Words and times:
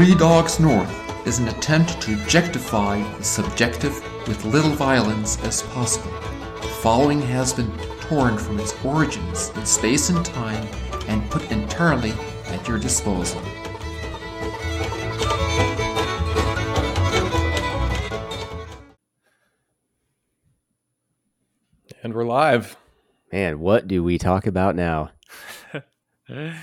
Three 0.00 0.14
Dogs 0.14 0.58
North 0.58 1.26
is 1.26 1.40
an 1.40 1.48
attempt 1.48 2.00
to 2.00 2.14
objectify 2.14 3.02
the 3.18 3.22
subjective 3.22 3.92
with 4.26 4.46
little 4.46 4.70
violence 4.70 5.38
as 5.44 5.60
possible. 5.60 6.10
The 6.62 6.68
following 6.80 7.20
has 7.20 7.52
been 7.52 7.70
torn 8.00 8.38
from 8.38 8.58
its 8.58 8.72
origins 8.82 9.50
in 9.50 9.66
space 9.66 10.08
and 10.08 10.24
time 10.24 10.66
and 11.06 11.30
put 11.30 11.52
entirely 11.52 12.14
at 12.46 12.66
your 12.66 12.78
disposal. 12.78 13.42
And 22.02 22.14
we're 22.14 22.24
live. 22.24 22.74
Man, 23.30 23.60
what 23.60 23.86
do 23.86 24.02
we 24.02 24.16
talk 24.16 24.46
about 24.46 24.74
now? 24.74 25.10
Covered 26.26 26.54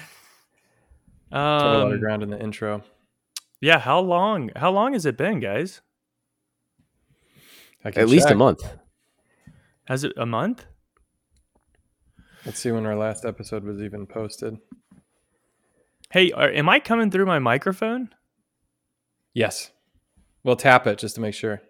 a 1.31 1.37
lot 1.37 1.85
of 1.85 1.93
Um, 1.93 1.99
ground 1.99 2.23
in 2.23 2.31
the 2.31 2.41
intro. 2.41 2.83
Yeah, 3.61 3.79
how 3.79 3.99
long? 3.99 4.51
How 4.55 4.71
long 4.71 4.93
has 4.93 5.05
it 5.05 5.17
been, 5.17 5.39
guys? 5.39 5.81
I 7.83 7.91
can 7.91 8.01
At 8.01 8.09
least 8.09 8.29
a 8.29 8.35
month. 8.35 8.61
Has 9.85 10.03
it 10.03 10.13
a 10.17 10.25
month? 10.25 10.65
Let's 12.45 12.59
see 12.59 12.71
when 12.71 12.85
our 12.85 12.95
last 12.95 13.25
episode 13.25 13.63
was 13.63 13.81
even 13.81 14.05
posted. 14.05 14.57
Hey, 16.11 16.31
are, 16.31 16.49
am 16.49 16.69
I 16.69 16.79
coming 16.79 17.11
through 17.11 17.25
my 17.25 17.39
microphone? 17.39 18.09
Yes. 19.33 19.71
We'll 20.43 20.55
tap 20.55 20.87
it 20.87 20.97
just 20.97 21.15
to 21.15 21.21
make 21.21 21.33
sure. 21.33 21.61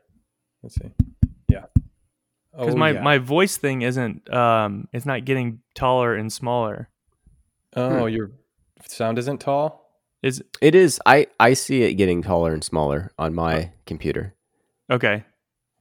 Let's 0.62 0.76
see. 0.76 0.92
Yeah. 1.48 1.66
Because 2.52 2.76
Oh, 2.76 2.78
my 2.78 2.92
yeah. 2.92 3.02
my 3.02 3.18
voice 3.18 3.58
thing 3.58 3.82
isn't 3.82 4.32
um 4.34 4.88
it's 4.94 5.06
not 5.06 5.26
getting 5.26 5.62
taller 5.76 6.16
and 6.16 6.32
smaller. 6.32 6.90
oh, 7.76 8.06
your 8.06 8.32
sound 8.88 9.18
isn't 9.20 9.40
tall. 9.42 9.87
Is 10.28 10.44
It 10.62 10.76
is. 10.76 11.00
I 11.06 11.28
I 11.40 11.54
see 11.54 11.84
it 11.84 11.94
getting 11.94 12.22
taller 12.22 12.54
and 12.54 12.64
smaller 12.64 13.12
on 13.18 13.34
my 13.34 13.72
computer. 13.86 14.36
okay. 14.92 15.24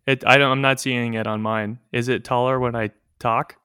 It 0.07 0.25
I 0.27 0.39
don't 0.39 0.53
I'm 0.53 0.61
not 0.61 0.79
seeing 0.81 1.15
it 1.15 1.27
on 1.27 1.43
mine. 1.43 1.81
Is 1.93 2.09
it 2.09 2.23
taller 2.25 2.61
when 2.61 2.77
I 2.77 2.91
talk? 3.19 3.57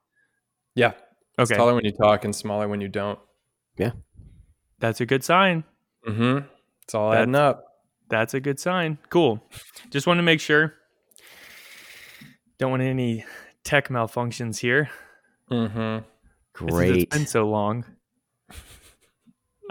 Yeah. 0.75 0.93
It's 1.37 1.51
Okay. 1.51 1.57
taller 1.57 1.75
when 1.75 1.85
you 1.85 1.91
talk 1.91 2.25
and 2.25 2.35
smaller 2.35 2.67
when 2.67 2.81
you 2.81 2.87
don't. 2.87 3.19
Yeah. 3.77 3.91
That's 4.79 5.01
a 5.01 5.05
good 5.05 5.23
sign. 5.23 5.63
Mm-hmm. 6.07 6.45
It's 6.83 6.95
all 6.95 7.11
That's- 7.11 7.23
adding 7.23 7.35
up. 7.35 7.65
That's 8.09 8.33
a 8.33 8.39
good 8.39 8.59
sign. 8.59 8.97
Cool. 9.09 9.41
Just 9.91 10.07
want 10.07 10.17
to 10.17 10.23
make 10.23 10.39
sure. 10.41 10.73
Don't 12.57 12.71
want 12.71 12.81
any 12.83 13.23
tech 13.63 13.87
malfunctions 13.89 14.57
here. 14.59 14.89
Mm-hmm. 15.51 15.79
It's- 15.79 16.03
Great. 16.53 17.03
It's 17.03 17.15
been 17.17 17.27
so 17.27 17.47
long. 17.47 17.85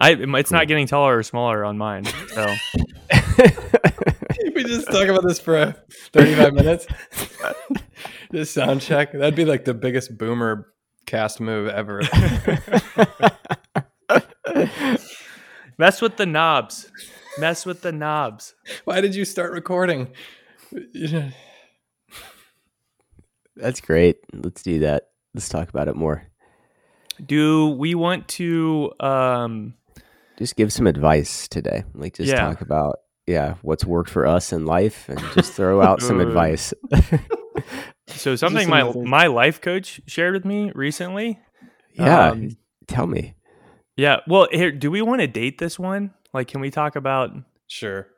I 0.00 0.12
it's 0.12 0.50
not 0.50 0.66
getting 0.66 0.86
taller 0.86 1.18
or 1.18 1.22
smaller 1.22 1.62
on 1.64 1.76
mine. 1.76 2.04
So 2.04 2.46
we 4.54 4.64
just 4.64 4.90
talk 4.90 5.08
about 5.08 5.24
this 5.26 5.38
for 5.38 5.74
35 6.12 6.54
minutes. 6.54 6.86
this 8.30 8.50
sound 8.50 8.80
check. 8.80 9.12
That'd 9.12 9.34
be 9.34 9.44
like 9.44 9.66
the 9.66 9.74
biggest 9.74 10.16
boomer 10.16 10.72
cast 11.04 11.38
move 11.38 11.68
ever. 11.68 12.00
mess 15.78 16.00
with 16.00 16.16
the 16.16 16.26
knobs. 16.26 16.90
Mess 17.38 17.66
with 17.66 17.82
the 17.82 17.92
knobs. 17.92 18.54
Why 18.84 19.02
did 19.02 19.14
you 19.14 19.26
start 19.26 19.52
recording? 19.52 20.08
That's 23.54 23.82
great. 23.82 24.16
Let's 24.32 24.62
do 24.62 24.78
that. 24.80 25.08
Let's 25.34 25.50
talk 25.50 25.68
about 25.68 25.88
it 25.88 25.96
more. 25.96 26.26
Do 27.24 27.68
we 27.68 27.94
want 27.94 28.28
to 28.28 28.92
um 28.98 29.74
Just 30.40 30.56
give 30.56 30.72
some 30.72 30.88
advice 30.88 31.46
today. 31.46 31.84
Like 31.94 32.14
just 32.14 32.30
Yeah. 32.30 32.40
talk 32.40 32.60
about 32.62 32.98
yeah, 33.26 33.54
what's 33.62 33.84
worked 33.84 34.10
for 34.10 34.26
us 34.26 34.52
in 34.52 34.64
life 34.66 35.08
and 35.08 35.20
just 35.34 35.52
throw 35.52 35.80
out 35.86 36.02
some 36.02 36.18
advice. 36.18 36.74
so 38.08 38.34
something 38.36 38.68
my 38.68 38.80
another- 38.80 39.02
my 39.04 39.26
life 39.28 39.60
coach 39.60 40.00
shared 40.06 40.34
with 40.34 40.44
me 40.44 40.72
recently. 40.74 41.38
yeah. 41.94 42.30
Um, 42.30 42.56
tell 42.88 43.06
me. 43.06 43.34
Yeah. 43.96 44.20
Well, 44.26 44.48
here 44.50 44.72
do 44.72 44.90
we 44.90 45.02
want 45.02 45.20
to 45.20 45.26
date 45.28 45.58
this 45.58 45.78
one? 45.78 46.12
Like 46.32 46.48
can 46.48 46.60
we 46.60 46.70
talk 46.70 46.96
about 46.96 47.30
Sure. 47.68 48.08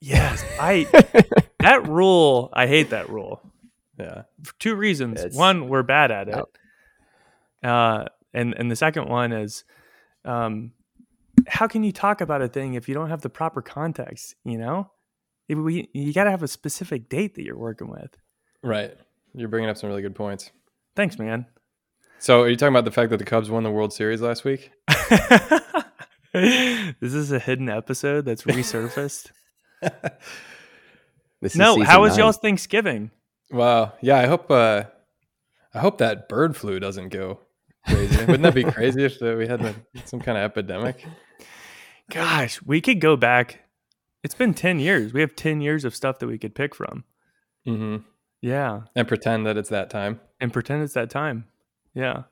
Yes, 0.00 0.44
I 0.60 0.86
that 1.60 1.86
rule, 1.88 2.50
I 2.52 2.66
hate 2.66 2.90
that 2.90 3.08
rule. 3.08 3.40
Yeah. 3.98 4.22
for 4.44 4.52
two 4.58 4.74
reasons. 4.76 5.18
It's- 5.20 5.34
one, 5.34 5.68
we're 5.68 5.82
bad 5.82 6.10
at 6.10 6.28
it. 6.28 6.44
Uh, 7.64 8.04
and 8.34 8.54
and 8.54 8.70
the 8.70 8.76
second 8.76 9.08
one 9.08 9.32
is, 9.32 9.64
um, 10.24 10.72
how 11.48 11.66
can 11.66 11.82
you 11.82 11.92
talk 11.92 12.20
about 12.20 12.42
a 12.42 12.48
thing 12.48 12.74
if 12.74 12.88
you 12.88 12.94
don't 12.94 13.08
have 13.10 13.22
the 13.22 13.30
proper 13.30 13.62
context? 13.62 14.34
You 14.44 14.58
know, 14.58 14.90
we 15.48 15.88
you 15.92 16.12
got 16.12 16.24
to 16.24 16.30
have 16.30 16.42
a 16.42 16.48
specific 16.48 17.08
date 17.08 17.34
that 17.34 17.42
you're 17.44 17.58
working 17.58 17.88
with. 17.88 18.16
Right. 18.62 18.96
You're 19.34 19.48
bringing 19.48 19.70
up 19.70 19.76
some 19.76 19.88
really 19.88 20.02
good 20.02 20.14
points. 20.14 20.50
Thanks, 20.96 21.18
man. 21.18 21.46
So, 22.18 22.42
are 22.42 22.48
you 22.48 22.56
talking 22.56 22.72
about 22.72 22.84
the 22.84 22.90
fact 22.90 23.10
that 23.10 23.18
the 23.18 23.24
Cubs 23.24 23.48
won 23.50 23.62
the 23.62 23.70
World 23.70 23.92
Series 23.92 24.20
last 24.20 24.44
week? 24.44 24.72
this 26.32 27.14
is 27.14 27.30
a 27.30 27.38
hidden 27.38 27.68
episode 27.68 28.24
that's 28.24 28.42
resurfaced. 28.42 29.30
No, 31.54 31.80
how 31.84 32.00
was 32.00 32.14
nine. 32.14 32.18
y'all's 32.18 32.38
Thanksgiving? 32.38 33.12
Wow. 33.52 33.92
Yeah. 34.00 34.18
I 34.18 34.26
hope. 34.26 34.50
Uh, 34.50 34.82
I 35.72 35.78
hope 35.78 35.98
that 35.98 36.28
bird 36.28 36.56
flu 36.56 36.80
doesn't 36.80 37.10
go 37.10 37.38
crazy. 37.86 38.18
Wouldn't 38.20 38.42
that 38.42 38.54
be 38.54 38.64
crazy 38.72 39.04
if 39.04 39.22
uh, 39.22 39.34
we 39.36 39.46
had 39.46 39.74
some 40.04 40.20
kind 40.20 40.38
of 40.38 40.44
epidemic? 40.44 41.04
Gosh, 42.10 42.60
we 42.62 42.80
could 42.80 43.00
go 43.00 43.16
back. 43.16 43.60
It's 44.22 44.34
been 44.34 44.54
ten 44.54 44.78
years. 44.80 45.12
We 45.12 45.20
have 45.20 45.36
ten 45.36 45.60
years 45.60 45.84
of 45.84 45.94
stuff 45.94 46.18
that 46.18 46.26
we 46.26 46.38
could 46.38 46.54
pick 46.54 46.74
from. 46.74 47.04
Mm-hmm. 47.66 47.96
Yeah. 48.40 48.82
And 48.94 49.06
pretend 49.08 49.46
that 49.46 49.56
it's 49.56 49.68
that 49.70 49.90
time. 49.90 50.20
and 50.40 50.52
pretend 50.52 50.82
it's 50.82 50.94
that 50.94 51.10
time. 51.10 51.46
Yeah. 51.94 52.22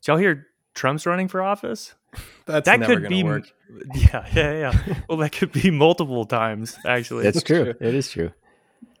Did 0.00 0.08
y'all 0.08 0.16
hear 0.16 0.46
Trump's 0.74 1.04
running 1.06 1.28
for 1.28 1.42
office? 1.42 1.94
That's 2.46 2.64
that 2.66 2.80
never 2.80 3.00
could 3.00 3.08
be 3.08 3.22
work. 3.22 3.52
Yeah, 3.94 4.26
yeah, 4.34 4.52
yeah. 4.86 4.94
well, 5.10 5.18
that 5.18 5.32
could 5.32 5.52
be 5.52 5.70
multiple 5.70 6.24
times 6.24 6.78
actually. 6.86 7.24
That's 7.24 7.42
true. 7.42 7.74
true. 7.74 7.74
It 7.86 7.94
is 7.94 8.10
true. 8.10 8.32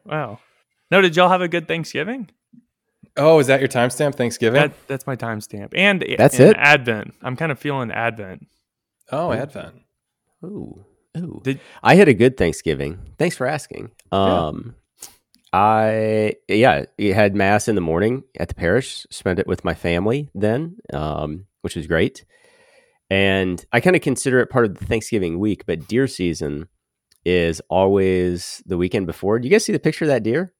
wow. 0.04 0.40
No, 0.90 1.00
did 1.00 1.16
y'all 1.16 1.30
have 1.30 1.40
a 1.40 1.48
good 1.48 1.66
Thanksgiving? 1.66 2.28
Oh, 3.16 3.38
is 3.38 3.46
that 3.46 3.60
your 3.60 3.68
timestamp? 3.68 4.14
Thanksgiving. 4.14 4.60
That 4.60 4.72
that's 4.88 5.06
my 5.06 5.16
timestamp. 5.16 5.72
And 5.74 6.04
That's 6.18 6.38
and 6.38 6.50
it? 6.50 6.56
Advent. 6.58 7.14
I'm 7.22 7.34
kind 7.36 7.50
of 7.50 7.58
feeling 7.58 7.90
Advent. 7.90 8.46
oh, 9.10 9.32
Advent. 9.32 9.76
Ooh. 10.44 10.84
Ooh. 11.16 11.40
Did- 11.42 11.60
I 11.82 11.94
had 11.96 12.08
a 12.08 12.14
good 12.14 12.36
Thanksgiving. 12.36 12.98
Thanks 13.18 13.36
for 13.36 13.46
asking. 13.46 13.90
Um 14.12 14.74
I 15.52 16.34
yeah, 16.46 16.84
had 16.98 17.34
mass 17.34 17.68
in 17.68 17.74
the 17.74 17.80
morning 17.80 18.22
at 18.38 18.48
the 18.48 18.54
parish, 18.54 19.06
spent 19.10 19.38
it 19.38 19.46
with 19.46 19.64
my 19.64 19.74
family 19.74 20.30
then, 20.34 20.76
um, 20.92 21.46
which 21.62 21.74
was 21.74 21.86
great. 21.86 22.24
And 23.10 23.64
I 23.72 23.80
kind 23.80 23.96
of 23.96 24.02
consider 24.02 24.40
it 24.40 24.50
part 24.50 24.66
of 24.66 24.78
the 24.78 24.84
Thanksgiving 24.84 25.38
week, 25.38 25.64
but 25.66 25.88
deer 25.88 26.06
season 26.06 26.68
is 27.24 27.62
always 27.70 28.62
the 28.66 28.76
weekend 28.76 29.06
before. 29.06 29.38
Do 29.38 29.48
you 29.48 29.50
guys 29.50 29.64
see 29.64 29.72
the 29.72 29.78
picture 29.78 30.04
of 30.04 30.08
that 30.10 30.22
deer? 30.22 30.52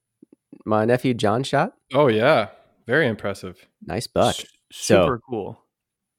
My 0.65 0.85
nephew 0.85 1.13
John 1.13 1.43
shot? 1.43 1.73
Oh 1.93 2.07
yeah, 2.07 2.47
very 2.87 3.07
impressive. 3.07 3.67
Nice 3.85 4.07
buck. 4.07 4.35
S- 4.39 4.45
So- 4.71 5.03
super 5.03 5.19
cool. 5.29 5.61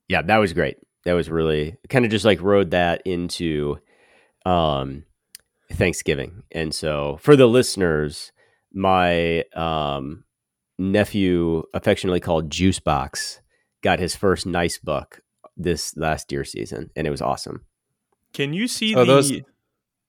yeah, 0.08 0.22
that 0.22 0.38
was 0.38 0.52
great. 0.52 0.76
That 1.04 1.14
was 1.14 1.30
really 1.30 1.76
kind 1.88 2.04
of 2.04 2.10
just 2.10 2.24
like 2.24 2.40
rode 2.42 2.70
that 2.72 3.02
into 3.04 3.78
um 4.46 5.04
Thanksgiving. 5.72 6.42
And 6.50 6.74
so 6.74 7.18
for 7.20 7.36
the 7.36 7.46
listeners, 7.46 8.32
my 8.72 9.44
um 9.54 10.24
nephew 10.78 11.62
affectionately 11.74 12.20
called 12.20 12.50
Juice 12.50 12.80
Box 12.80 13.40
got 13.82 13.98
his 13.98 14.14
first 14.16 14.46
nice 14.46 14.78
buck 14.78 15.20
this 15.56 15.96
last 15.96 16.28
deer 16.28 16.44
season 16.44 16.90
and 16.96 17.06
it 17.06 17.10
was 17.10 17.20
awesome. 17.22 17.64
Can 18.32 18.52
you 18.52 18.66
see 18.68 18.94
Oh, 18.94 19.00
the 19.00 19.12
those- 19.14 19.32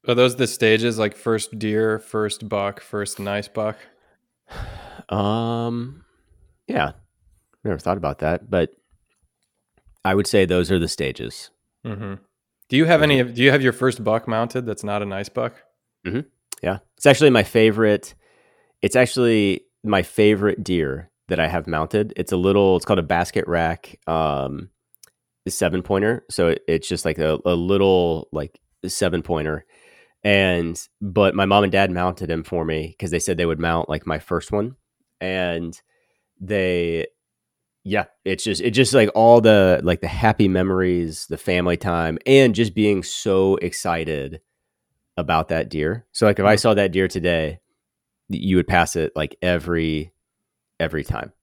Are 0.08 0.16
those 0.16 0.36
the 0.36 0.48
stages 0.48 0.98
like 0.98 1.16
first 1.16 1.60
deer, 1.60 2.00
first 2.00 2.48
buck, 2.50 2.80
first 2.82 3.20
nice 3.20 3.48
buck? 3.48 3.78
Um 5.10 6.04
yeah. 6.68 6.92
Never 7.64 7.78
thought 7.80 7.98
about 7.98 8.20
that, 8.20 8.50
but 8.50 8.72
I 10.04 10.16
would 10.16 10.28
say 10.28 10.46
those 10.46 10.72
are 10.72 10.80
the 10.80 10.88
stages. 10.88 11.52
Mm-hmm. 11.86 12.16
Do 12.70 12.78
you 12.78 12.86
have 12.86 13.02
any? 13.02 13.24
Do 13.24 13.44
you 13.44 13.52
have 13.52 13.62
your 13.62 13.74
first 13.74 14.04
buck 14.04 14.28
mounted? 14.28 14.66
That's 14.66 14.84
not 14.84 15.02
a 15.02 15.06
nice 15.06 15.30
buck. 15.30 15.56
Yeah. 16.62 16.80
It's 16.98 17.06
actually 17.06 17.30
my 17.30 17.44
favorite. 17.44 18.16
It's 18.82 18.96
actually 18.96 19.66
my 19.84 20.04
favorite 20.04 20.64
deer 20.64 21.12
that 21.28 21.40
I 21.40 21.48
have 21.48 21.68
mounted. 21.68 22.14
It's 22.16 22.32
a 22.32 22.38
little, 22.38 22.76
it's 22.76 22.86
called 22.86 23.00
a 23.00 23.04
basket 23.04 23.48
rack 23.48 24.00
um, 24.08 24.70
seven 25.48 25.82
pointer. 25.82 26.24
So 26.30 26.50
it, 26.50 26.64
it's 26.68 26.88
just 26.88 27.06
like 27.06 27.18
a, 27.18 27.40
a 27.46 27.56
little 27.56 28.28
like 28.32 28.60
seven 28.86 29.22
pointer. 29.22 29.66
And, 30.24 30.80
but 31.02 31.34
my 31.34 31.46
mom 31.46 31.64
and 31.64 31.72
dad 31.72 31.90
mounted 31.90 32.30
him 32.30 32.44
for 32.44 32.64
me 32.64 32.88
because 32.90 33.12
they 33.12 33.20
said 33.20 33.38
they 33.38 33.46
would 33.46 33.60
mount 33.60 33.90
like 33.90 34.06
my 34.06 34.20
first 34.20 34.52
one. 34.52 34.76
And 35.20 35.80
they, 36.40 37.08
yeah, 37.84 38.06
it's 38.26 38.44
just, 38.44 38.62
it 38.62 38.72
just 38.72 38.94
like 38.94 39.10
all 39.16 39.42
the, 39.42 39.80
like 39.84 40.02
the 40.02 40.08
happy 40.08 40.48
memories, 40.48 41.26
the 41.28 41.38
family 41.38 41.78
time, 41.78 42.18
and 42.26 42.54
just 42.56 42.74
being 42.76 43.04
so 43.04 43.56
excited 43.58 44.42
about 45.18 45.50
that 45.50 45.70
deer. 45.70 46.06
So 46.12 46.26
like 46.26 46.40
if 46.40 46.46
I 46.46 46.56
saw 46.56 46.74
that 46.74 46.92
deer 46.92 47.08
today, 47.08 47.60
you 48.30 48.56
would 48.56 48.68
pass 48.68 48.96
it 48.96 49.12
like 49.16 49.36
every 49.42 50.14
every 50.80 51.04
time. 51.04 51.34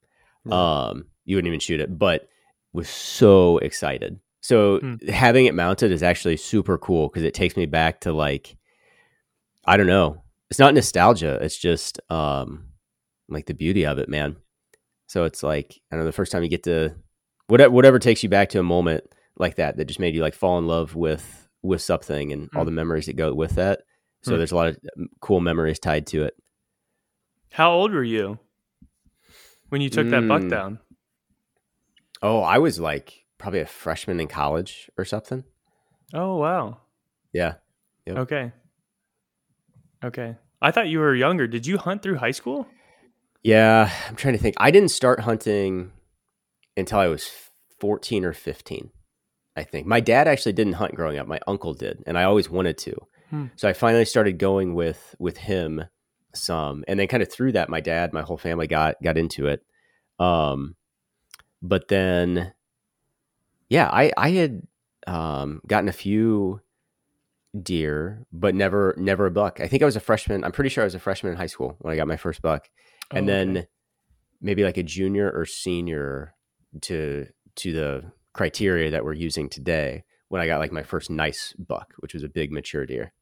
Um, 0.51 1.07
you 1.25 1.37
wouldn't 1.37 1.49
even 1.49 1.61
shoot 1.61 1.81
it, 1.81 1.99
but 1.99 2.29
was 2.73 2.89
so 2.89 3.59
excited. 3.59 4.19
So 4.41 4.79
Hmm. 4.79 4.95
having 5.09 5.47
it 5.47 5.55
mounted 5.55 5.93
is 5.93 6.03
actually 6.03 6.39
super 6.39 6.79
cool 6.79 7.09
because 7.09 7.25
it 7.25 7.35
takes 7.35 7.57
me 7.57 7.67
back 7.67 8.01
to 8.03 8.13
like 8.13 8.57
I 9.65 9.77
don't 9.77 9.87
know. 9.87 10.23
It's 10.49 10.59
not 10.59 10.73
nostalgia. 10.73 11.39
It's 11.43 11.59
just 11.59 12.01
um 12.11 12.69
like 13.29 13.47
the 13.47 13.55
beauty 13.55 13.85
of 13.85 13.99
it, 13.99 14.09
man. 14.09 14.37
So 15.09 15.25
it's 15.25 15.43
like 15.43 15.81
I 15.91 15.97
don't 15.97 16.03
know 16.03 16.07
the 16.07 16.13
first 16.13 16.31
time 16.31 16.43
you 16.45 16.49
get 16.49 16.63
to 16.65 16.95
whatever 17.49 17.73
whatever 17.73 17.99
takes 17.99 18.23
you 18.23 18.29
back 18.29 18.51
to 18.51 18.61
a 18.61 18.63
moment 18.63 19.05
like 19.37 19.57
that 19.57 19.77
that 19.77 19.87
just 19.87 19.99
made 20.01 20.15
you 20.15 20.23
like 20.23 20.35
fall 20.35 20.59
in 20.59 20.67
love 20.69 20.95
with 20.95 21.49
with 21.63 21.83
something 21.83 22.33
and 22.33 22.49
all 22.55 22.63
Hmm. 22.63 22.67
the 22.67 22.71
memories 22.73 23.07
that 23.07 23.17
go 23.17 23.35
with 23.35 23.57
that. 23.57 23.81
So 24.23 24.33
Hmm. 24.33 24.39
there's 24.39 24.53
a 24.53 24.57
lot 24.57 24.69
of 24.69 24.79
um, 24.97 25.09
cool 25.21 25.41
memories 25.41 25.79
tied 25.81 26.07
to 26.09 26.23
it. 26.25 26.35
How 27.53 27.73
old 27.73 27.93
were 27.93 28.05
you 28.05 28.39
when 29.71 29.81
you 29.81 29.89
took 29.91 30.09
that 30.11 30.29
buck 30.29 30.43
Mm. 30.43 30.51
down? 30.51 30.79
Oh, 32.23 32.41
I 32.41 32.59
was 32.59 32.79
like 32.79 33.25
probably 33.39 33.61
a 33.61 33.67
freshman 33.67 34.21
in 34.21 34.29
college 34.29 34.91
or 34.99 35.05
something. 35.05 35.45
Oh 36.13 36.37
wow. 36.37 36.79
Yeah. 37.33 37.55
Yep. 38.07 38.17
Okay. 38.19 38.53
Okay. 40.05 40.37
I 40.61 40.71
thought 40.71 40.89
you 40.89 40.99
were 40.99 41.15
younger. 41.15 41.47
Did 41.47 41.67
you 41.67 41.79
hunt 41.79 42.03
through 42.03 42.17
high 42.17 42.31
school? 42.33 42.67
Yeah, 43.43 43.91
I'm 44.09 44.17
trying 44.17 44.35
to 44.35 44.41
think. 44.41 44.57
I 44.59 44.71
didn't 44.71 44.91
start 44.91 45.21
hunting 45.21 45.93
until 46.77 46.99
I 46.99 47.09
was 47.09 47.29
14 47.81 48.25
or 48.25 48.33
15, 48.33 48.91
I 49.57 49.63
think. 49.63 49.87
My 49.87 50.01
dad 50.01 50.27
actually 50.27 50.53
didn't 50.53 50.75
hunt 50.75 50.95
growing 50.95 51.19
up. 51.19 51.27
My 51.27 51.41
uncle 51.47 51.75
did, 51.75 52.03
and 52.07 52.19
I 52.19 52.25
always 52.25 52.51
wanted 52.51 52.79
to. 52.79 52.97
Hmm. 53.31 53.47
So 53.57 53.69
I 53.69 53.73
finally 53.73 54.05
started 54.05 54.39
going 54.39 54.75
with 54.75 55.15
with 55.19 55.37
him 55.37 55.85
some, 56.35 56.85
and 56.89 56.99
then 56.99 57.09
kind 57.09 57.23
of 57.23 57.31
through 57.31 57.53
that, 57.53 57.69
my 57.69 57.81
dad, 57.81 58.13
my 58.13 58.23
whole 58.23 58.39
family 58.39 58.67
got 58.67 58.97
got 59.03 59.19
into 59.19 59.47
it. 59.47 59.63
Um, 60.19 60.75
but 61.63 61.89
then, 61.89 62.53
yeah, 63.69 63.89
I 63.93 64.13
I 64.17 64.31
had 64.31 64.63
um, 65.07 65.61
gotten 65.67 65.89
a 65.89 65.93
few 65.93 66.61
deer, 67.61 68.27
but 68.33 68.55
never 68.55 68.95
never 68.97 69.27
a 69.27 69.31
buck. 69.31 69.61
I 69.61 69.69
think 69.69 69.83
I 69.83 69.87
was 69.87 69.97
a 69.97 70.01
freshman. 70.01 70.43
I'm 70.43 70.53
pretty 70.53 70.71
sure 70.71 70.83
I 70.83 70.87
was 70.87 70.95
a 70.95 71.01
freshman 71.01 71.33
in 71.33 71.39
high 71.39 71.47
school 71.47 71.77
when 71.79 71.93
I 71.93 71.97
got 71.97 72.09
my 72.09 72.17
first 72.17 72.43
buck 72.43 72.69
Oh, 73.13 73.17
and 73.17 73.29
Oh, 73.29 73.33
then 73.33 73.57
okay. 73.59 73.67
maybe 74.41 74.65
like 74.65 74.77
a 74.77 74.83
junior 74.83 75.31
or 75.31 75.45
senior 75.47 76.35
to 76.83 77.27
to 77.57 77.73
the 77.73 78.13
criteria 78.35 78.91
that 78.91 79.05
we're 79.05 79.15
using 79.15 79.49
today 79.49 80.05
when 80.29 80.41
I 80.43 80.47
got 80.47 80.61
like 80.61 80.73
my 80.73 80.83
first 80.83 81.11
nice 81.11 81.55
buck, 81.59 81.95
which 81.99 82.15
was 82.15 82.23
a 82.23 82.29
big 82.29 82.53
mature 82.53 82.87
deer. 82.87 83.13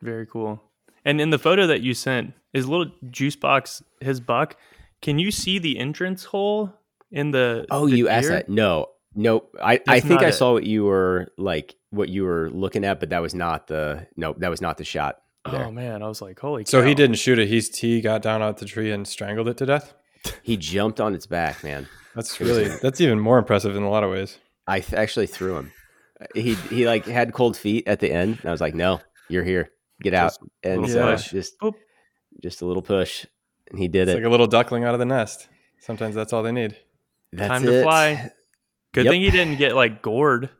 very 0.00 0.26
cool. 0.26 0.60
And 1.04 1.20
in 1.20 1.30
the 1.30 1.38
photo 1.38 1.66
that 1.66 1.80
you 1.82 1.94
sent, 1.94 2.32
is 2.52 2.68
little 2.68 2.92
juice 3.10 3.36
box 3.36 3.82
his 4.00 4.20
buck? 4.20 4.56
Can 5.00 5.18
you 5.18 5.30
see 5.30 5.58
the 5.58 5.78
entrance 5.78 6.24
hole 6.24 6.72
in 7.10 7.30
the? 7.32 7.66
Oh, 7.70 7.88
the 7.88 7.96
you 7.96 8.08
asked 8.08 8.28
that? 8.28 8.48
No, 8.48 8.86
no. 9.14 9.44
I 9.60 9.80
I 9.88 10.00
think 10.00 10.22
I 10.22 10.28
it. 10.28 10.32
saw 10.32 10.52
what 10.52 10.64
you 10.64 10.84
were 10.84 11.28
like 11.36 11.74
what 11.90 12.08
you 12.08 12.22
were 12.24 12.50
looking 12.50 12.84
at, 12.84 13.00
but 13.00 13.10
that 13.10 13.20
was 13.20 13.34
not 13.34 13.66
the 13.66 14.06
no, 14.16 14.34
that 14.38 14.48
was 14.48 14.60
not 14.60 14.78
the 14.78 14.84
shot. 14.84 15.18
There. 15.50 15.64
Oh 15.66 15.70
man, 15.72 16.02
I 16.02 16.08
was 16.08 16.22
like, 16.22 16.38
holy. 16.38 16.64
So 16.66 16.82
he 16.82 16.94
didn't 16.94 17.16
shoot 17.16 17.38
it. 17.38 17.48
He's 17.48 17.76
he 17.76 18.00
got 18.00 18.22
down 18.22 18.42
out 18.42 18.58
the 18.58 18.64
tree 18.64 18.90
and 18.92 19.06
strangled 19.06 19.48
it 19.48 19.56
to 19.56 19.66
death. 19.66 19.92
He 20.42 20.56
jumped 20.56 21.00
on 21.00 21.14
its 21.14 21.26
back, 21.26 21.64
man. 21.64 21.88
That's 22.14 22.38
really 22.40 22.68
that's 22.80 23.00
even 23.00 23.18
more 23.18 23.38
impressive 23.38 23.74
in 23.74 23.82
a 23.82 23.90
lot 23.90 24.04
of 24.04 24.10
ways. 24.10 24.38
I 24.68 24.78
th- 24.80 24.92
actually 24.94 25.26
threw 25.26 25.56
him. 25.56 25.72
He 26.34 26.54
he 26.54 26.86
like 26.86 27.06
had 27.06 27.32
cold 27.32 27.56
feet 27.56 27.88
at 27.88 27.98
the 27.98 28.12
end, 28.12 28.38
and 28.40 28.46
I 28.48 28.52
was 28.52 28.60
like, 28.60 28.74
"No, 28.76 29.00
you're 29.28 29.42
here. 29.42 29.70
Get 30.00 30.14
out." 30.14 30.28
Just 30.28 30.40
And 30.62 30.82
little 30.82 30.94
so 30.94 31.12
push. 31.16 31.30
just 31.32 31.58
Boop. 31.58 31.74
just 32.40 32.62
a 32.62 32.66
little 32.66 32.82
push, 32.82 33.26
and 33.70 33.78
he 33.80 33.88
did 33.88 34.02
It's 34.08 34.12
it. 34.12 34.14
like 34.18 34.24
a 34.26 34.30
little 34.30 34.46
duckling 34.46 34.84
out 34.84 34.94
of 34.94 35.00
the 35.00 35.06
nest. 35.06 35.48
Sometimes 35.80 36.14
that's 36.14 36.32
all 36.32 36.44
they 36.44 36.52
need. 36.52 36.76
That's 37.32 37.48
Time 37.48 37.62
to 37.64 37.80
it. 37.80 37.82
fly. 37.82 38.30
Good 38.94 39.06
Yep. 39.06 39.12
thing 39.12 39.22
he 39.22 39.30
didn't 39.32 39.56
get 39.58 39.74
like 39.74 40.02
gored. 40.02 40.50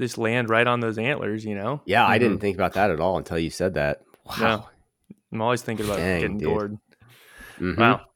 Just 0.00 0.18
land 0.18 0.48
right 0.48 0.66
on 0.66 0.78
those 0.78 0.98
antlers, 0.98 1.44
you 1.44 1.56
know. 1.56 1.82
Yeah, 1.84 2.06
I 2.06 2.16
Mhm. 2.16 2.20
didn't 2.20 2.38
think 2.38 2.56
about 2.56 2.74
that 2.74 2.90
at 2.92 3.00
all 3.00 3.18
until 3.18 3.38
you 3.38 3.50
said 3.50 3.74
that. 3.74 4.02
Wow. 4.38 4.68
I'm 5.32 5.40
always 5.40 5.62
thinking 5.62 5.86
about 5.86 5.98
Dang, 5.98 6.20
getting 6.20 6.38
dude. 6.38 6.48
gored. 6.48 6.78
Mhm. 7.58 7.78
Wow. 7.78 8.06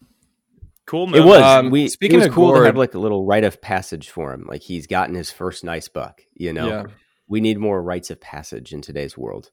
Cool. 0.86 1.14
It 1.14 1.20
was. 1.24 1.42
Um, 1.42 1.70
we 1.70 1.88
speaking 1.88 2.16
it 2.16 2.18
was 2.18 2.26
of 2.28 2.34
cool 2.34 2.54
to 2.54 2.62
have 2.64 2.76
like 2.76 2.94
a 2.94 2.98
little 2.98 3.24
rite 3.24 3.44
of 3.44 3.60
passage 3.62 4.10
for 4.10 4.32
him. 4.32 4.44
Like 4.46 4.62
he's 4.62 4.86
gotten 4.86 5.14
his 5.14 5.30
first 5.30 5.64
nice 5.64 5.88
buck. 5.88 6.22
You 6.34 6.52
know, 6.52 6.68
Yeah, 6.68 6.84
we 7.26 7.40
need 7.40 7.58
more 7.58 7.82
rites 7.82 8.10
of 8.10 8.20
passage 8.20 8.72
in 8.72 8.82
today's 8.82 9.16
world. 9.16 9.50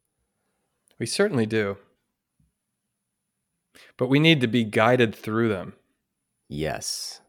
we 0.99 1.05
certainly 1.05 1.45
do. 1.45 1.77
But 3.97 4.07
we 4.07 4.19
need 4.19 4.41
to 4.41 4.47
be 4.47 4.63
guided 4.63 5.15
through 5.15 5.49
them. 5.49 5.73
Yes, 6.49 7.21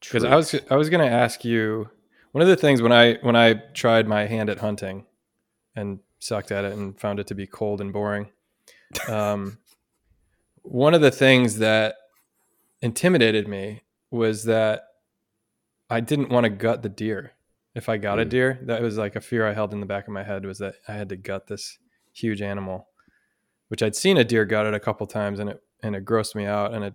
Because 0.00 0.22
I 0.24 0.36
was 0.36 0.54
I 0.70 0.76
was 0.76 0.90
going 0.90 1.06
to 1.06 1.12
ask 1.12 1.44
you 1.44 1.88
one 2.32 2.42
of 2.42 2.48
the 2.48 2.56
things 2.56 2.82
when 2.82 2.92
I 2.92 3.14
when 3.22 3.36
I 3.36 3.54
tried 3.72 4.06
my 4.06 4.26
hand 4.26 4.50
at 4.50 4.58
hunting 4.58 5.06
and 5.74 6.00
sucked 6.18 6.52
at 6.52 6.64
it 6.64 6.72
and 6.74 6.98
found 7.00 7.20
it 7.20 7.26
to 7.28 7.34
be 7.34 7.46
cold 7.46 7.80
and 7.80 7.90
boring. 7.92 8.28
Um, 9.08 9.58
one 10.62 10.94
of 10.94 11.00
the 11.00 11.10
things 11.10 11.58
that 11.58 11.96
intimidated 12.80 13.48
me 13.48 13.82
was 14.10 14.44
that 14.44 14.84
I 15.90 16.00
didn't 16.00 16.30
want 16.30 16.44
to 16.44 16.50
gut 16.50 16.82
the 16.82 16.88
deer. 16.88 17.32
If 17.74 17.88
I 17.88 17.96
got 17.96 18.18
a 18.20 18.24
Mm. 18.24 18.30
deer, 18.30 18.58
that 18.62 18.82
was 18.82 18.96
like 18.96 19.16
a 19.16 19.20
fear 19.20 19.46
I 19.46 19.52
held 19.52 19.72
in 19.72 19.80
the 19.80 19.86
back 19.86 20.06
of 20.06 20.12
my 20.14 20.22
head 20.22 20.46
was 20.46 20.58
that 20.58 20.76
I 20.88 20.92
had 20.92 21.08
to 21.10 21.16
gut 21.16 21.48
this 21.48 21.78
huge 22.12 22.40
animal, 22.40 22.88
which 23.68 23.82
I'd 23.82 23.96
seen 23.96 24.16
a 24.16 24.24
deer 24.24 24.44
gutted 24.44 24.74
a 24.74 24.80
couple 24.80 25.06
times 25.06 25.38
and 25.40 25.50
it 25.50 25.62
and 25.82 25.94
it 25.96 26.04
grossed 26.04 26.34
me 26.34 26.46
out 26.46 26.72
and 26.72 26.84
it 26.84 26.94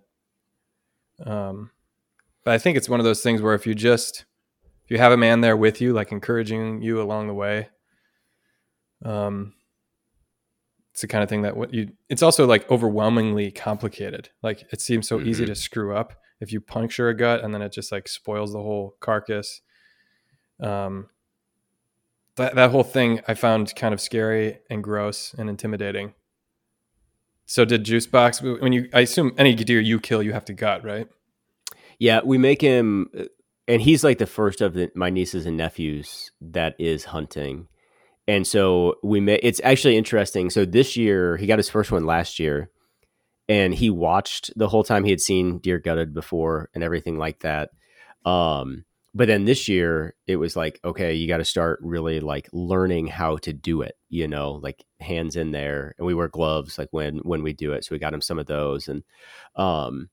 um 1.26 1.70
but 2.44 2.54
I 2.54 2.58
think 2.58 2.76
it's 2.78 2.88
one 2.88 2.98
of 2.98 3.04
those 3.04 3.22
things 3.22 3.42
where 3.42 3.54
if 3.54 3.66
you 3.66 3.74
just 3.74 4.24
if 4.84 4.90
you 4.90 4.98
have 4.98 5.12
a 5.12 5.16
man 5.16 5.42
there 5.42 5.56
with 5.56 5.80
you, 5.80 5.92
like 5.92 6.10
encouraging 6.10 6.80
you 6.82 7.00
along 7.00 7.26
the 7.28 7.34
way, 7.34 7.68
um, 9.04 9.52
it's 11.00 11.02
the 11.02 11.08
kind 11.08 11.22
of 11.22 11.30
thing 11.30 11.42
that 11.42 11.56
what 11.56 11.72
you. 11.72 11.92
It's 12.10 12.22
also 12.22 12.46
like 12.46 12.70
overwhelmingly 12.70 13.50
complicated. 13.50 14.28
Like 14.42 14.66
it 14.70 14.82
seems 14.82 15.08
so 15.08 15.18
easy 15.20 15.44
Mhm. 15.44 15.48
to 15.48 15.54
screw 15.54 15.96
up 15.96 16.12
if 16.40 16.52
you 16.52 16.60
puncture 16.60 17.08
a 17.08 17.14
gut 17.14 17.42
and 17.42 17.54
then 17.54 17.62
it 17.62 17.72
just 17.72 17.90
like 17.90 18.06
spoils 18.06 18.52
the 18.52 18.58
whole 18.62 18.96
carcass. 19.00 19.62
Um, 20.60 21.08
that 22.36 22.54
that 22.54 22.70
whole 22.70 22.82
thing 22.82 23.20
I 23.26 23.32
found 23.34 23.74
kind 23.74 23.94
of 23.94 24.00
scary 24.00 24.58
and 24.68 24.84
gross 24.84 25.34
and 25.38 25.48
intimidating. 25.48 26.12
So 27.46 27.64
did 27.64 27.84
juice 27.84 28.06
box 28.06 28.42
when 28.42 28.72
you? 28.72 28.88
I 28.92 29.00
assume 29.00 29.32
any 29.38 29.54
deer 29.54 29.80
you 29.80 29.98
kill, 30.00 30.22
you 30.22 30.32
have 30.34 30.44
to 30.46 30.52
gut, 30.52 30.84
right? 30.84 31.08
Yeah, 31.98 32.20
we 32.24 32.38
make 32.38 32.60
him, 32.60 33.08
uh, 33.18 33.24
and 33.66 33.82
he's 33.82 34.04
like 34.04 34.18
the 34.18 34.26
first 34.26 34.60
of 34.60 34.74
the, 34.74 34.90
my 34.94 35.10
nieces 35.10 35.46
and 35.46 35.56
nephews 35.56 36.30
that 36.40 36.74
is 36.78 37.06
hunting, 37.06 37.68
and 38.30 38.46
so 38.46 38.94
we 39.02 39.18
may. 39.18 39.40
It's 39.42 39.60
actually 39.64 39.96
interesting. 39.96 40.50
So 40.50 40.64
this 40.64 40.96
year 40.96 41.36
he 41.36 41.48
got 41.48 41.58
his 41.58 41.68
first 41.68 41.90
one 41.90 42.06
last 42.06 42.38
year, 42.38 42.70
and 43.48 43.74
he 43.74 43.90
watched 43.90 44.52
the 44.56 44.68
whole 44.68 44.84
time. 44.84 45.02
He 45.02 45.10
had 45.10 45.20
seen 45.20 45.58
deer 45.58 45.80
gutted 45.80 46.14
before 46.14 46.70
and 46.72 46.84
everything 46.84 47.18
like 47.18 47.40
that. 47.40 47.70
Um, 48.24 48.84
but 49.12 49.26
then 49.26 49.46
this 49.46 49.66
year 49.68 50.14
it 50.28 50.36
was 50.36 50.54
like, 50.54 50.78
okay, 50.84 51.14
you 51.14 51.26
got 51.26 51.38
to 51.38 51.44
start 51.44 51.80
really 51.82 52.20
like 52.20 52.48
learning 52.52 53.08
how 53.08 53.38
to 53.38 53.52
do 53.52 53.82
it. 53.82 53.96
You 54.08 54.28
know, 54.28 54.52
like 54.52 54.84
hands 55.00 55.34
in 55.34 55.50
there, 55.50 55.96
and 55.98 56.06
we 56.06 56.14
wear 56.14 56.28
gloves 56.28 56.78
like 56.78 56.88
when 56.92 57.18
when 57.18 57.42
we 57.42 57.52
do 57.52 57.72
it. 57.72 57.84
So 57.84 57.96
we 57.96 57.98
got 57.98 58.14
him 58.14 58.20
some 58.20 58.38
of 58.38 58.46
those, 58.46 58.86
and 58.86 59.02
um 59.56 60.08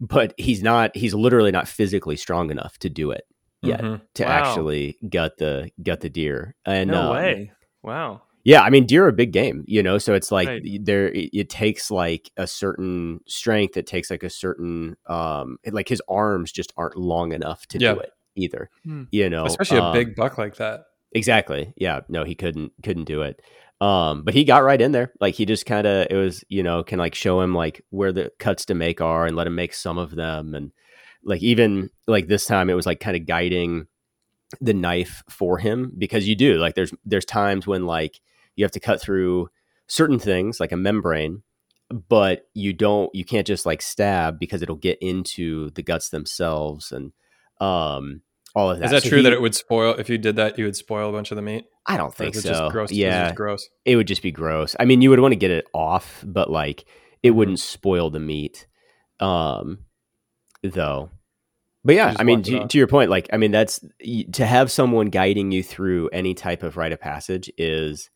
but 0.00 0.34
he's 0.36 0.62
not 0.62 0.94
he's 0.94 1.14
literally 1.14 1.52
not 1.52 1.66
physically 1.66 2.16
strong 2.16 2.50
enough 2.50 2.76
to 2.78 2.90
do 2.90 3.10
it 3.10 3.24
yet 3.64 3.80
Mhm. 3.80 4.00
to 4.14 4.24
Wow. 4.24 4.28
actually 4.30 4.98
gut 5.08 5.38
the 5.38 5.70
gut 5.82 6.00
the 6.00 6.10
deer 6.10 6.54
and 6.66 6.90
no 6.90 7.02
um, 7.02 7.12
way. 7.16 7.52
Wow. 7.82 8.22
yeah 8.44 8.62
i 8.62 8.70
mean 8.70 8.86
deer 8.86 9.04
are 9.04 9.08
a 9.08 9.12
big 9.12 9.32
game 9.32 9.64
you 9.66 9.82
know 9.82 9.98
so 9.98 10.14
it's 10.14 10.30
like 10.32 10.48
Right. 10.48 10.62
there 10.82 11.08
it, 11.08 11.30
it 11.32 11.50
takes 11.50 11.90
like 11.90 12.30
a 12.36 12.46
certain 12.46 13.20
strength 13.26 13.76
it 13.76 13.86
takes 13.86 14.10
like 14.10 14.22
a 14.22 14.30
certain 14.30 14.96
um 15.06 15.58
like 15.70 15.88
his 15.88 16.02
arms 16.08 16.52
just 16.52 16.72
aren't 16.76 16.96
long 16.96 17.32
enough 17.32 17.66
to 17.68 17.78
Yeah. 17.78 17.94
do 17.94 18.00
it 18.00 18.10
either 18.36 18.70
Hmm. 18.84 19.04
you 19.12 19.28
know 19.30 19.44
Especially 19.46 19.78
a 19.78 19.82
um, 19.84 19.92
big 19.94 20.14
buck 20.16 20.38
like 20.38 20.56
that. 20.56 20.84
Exactly. 21.12 21.72
Yeah. 21.76 22.00
No, 22.08 22.24
he 22.24 22.34
couldn't 22.34 22.72
couldn't 22.82 23.04
do 23.04 23.22
it. 23.22 23.40
Um, 23.80 24.24
but 24.24 24.34
he 24.34 24.42
got 24.42 24.64
right 24.64 24.80
in 24.80 24.90
there. 24.90 25.12
Like 25.20 25.34
he 25.36 25.46
just 25.46 25.64
kind 25.64 25.86
of 25.86 26.08
it 26.10 26.16
was, 26.16 26.42
you 26.48 26.60
know, 26.64 26.82
can 26.82 26.98
like 26.98 27.14
show 27.14 27.40
him 27.40 27.54
like 27.54 27.84
where 27.90 28.12
the 28.12 28.32
cuts 28.40 28.64
to 28.64 28.74
make 28.74 29.00
are 29.00 29.24
and 29.24 29.36
let 29.36 29.46
him 29.46 29.54
make 29.54 29.74
some 29.74 29.96
of 29.96 30.16
them 30.16 30.54
and 30.56 30.72
like 31.24 31.42
even 31.42 31.90
like 32.06 32.26
this 32.28 32.46
time 32.46 32.68
it 32.70 32.74
was 32.74 32.86
like 32.86 33.00
kind 33.00 33.16
of 33.16 33.26
guiding 33.26 33.86
the 34.60 34.74
knife 34.74 35.22
for 35.28 35.58
him 35.58 35.92
because 35.98 36.28
you 36.28 36.36
do 36.36 36.54
like 36.58 36.74
there's 36.74 36.92
there's 37.04 37.24
times 37.24 37.66
when 37.66 37.86
like 37.86 38.20
you 38.56 38.64
have 38.64 38.70
to 38.72 38.80
cut 38.80 39.00
through 39.00 39.48
certain 39.86 40.18
things 40.18 40.60
like 40.60 40.70
a 40.72 40.76
membrane 40.76 41.42
but 42.08 42.46
you 42.54 42.72
don't 42.72 43.12
you 43.14 43.24
can't 43.24 43.46
just 43.46 43.66
like 43.66 43.82
stab 43.82 44.38
because 44.38 44.62
it'll 44.62 44.76
get 44.76 44.98
into 45.00 45.70
the 45.70 45.82
guts 45.82 46.08
themselves 46.10 46.92
and 46.92 47.12
um 47.60 48.20
all 48.56 48.70
of 48.70 48.78
that. 48.78 48.84
Is 48.84 48.90
that 48.92 49.02
So 49.02 49.08
true 49.08 49.22
that 49.22 49.32
it 49.32 49.40
would 49.40 49.54
spoil 49.56 49.94
if 49.94 50.08
you 50.08 50.16
did 50.16 50.36
that? 50.36 50.56
You 50.56 50.66
would 50.66 50.76
spoil 50.76 51.08
a 51.08 51.12
bunch 51.12 51.32
of 51.32 51.36
the 51.36 51.42
meat. 51.42 51.64
I 51.86 51.96
don't 51.96 52.14
think 52.14 52.36
so. 52.36 52.48
just 52.48 52.70
gross? 52.72 52.90
it 52.92 52.94
Yeah, 52.94 53.24
just 53.26 53.36
gross. 53.36 53.68
it 53.84 53.96
would 53.96 54.06
just 54.06 54.22
be 54.22 54.30
gross. 54.30 54.76
I 54.78 54.84
mean, 54.84 55.02
you 55.02 55.10
would 55.10 55.18
want 55.18 55.32
to 55.32 55.36
get 55.36 55.50
it 55.50 55.64
off, 55.74 56.22
but 56.24 56.48
like 56.52 56.84
it 57.24 57.30
Mhm. 57.30 57.34
wouldn't 57.34 57.58
spoil 57.58 58.10
the 58.10 58.20
meat. 58.20 58.68
Um, 59.18 59.80
though. 60.64 61.10
But 61.84 61.96
yeah, 61.96 62.14
I 62.18 62.24
mean, 62.24 62.42
to, 62.44 62.66
to 62.66 62.78
your 62.78 62.86
point, 62.86 63.10
like 63.10 63.28
I 63.32 63.36
mean, 63.36 63.50
that's 63.50 63.84
to 64.32 64.46
have 64.46 64.70
someone 64.70 65.08
guiding 65.10 65.52
you 65.52 65.62
through 65.62 66.08
any 66.08 66.32
type 66.34 66.62
of 66.62 66.76
rite 66.78 66.92
of 66.92 67.00
passage 67.00 67.50
is 67.58 68.08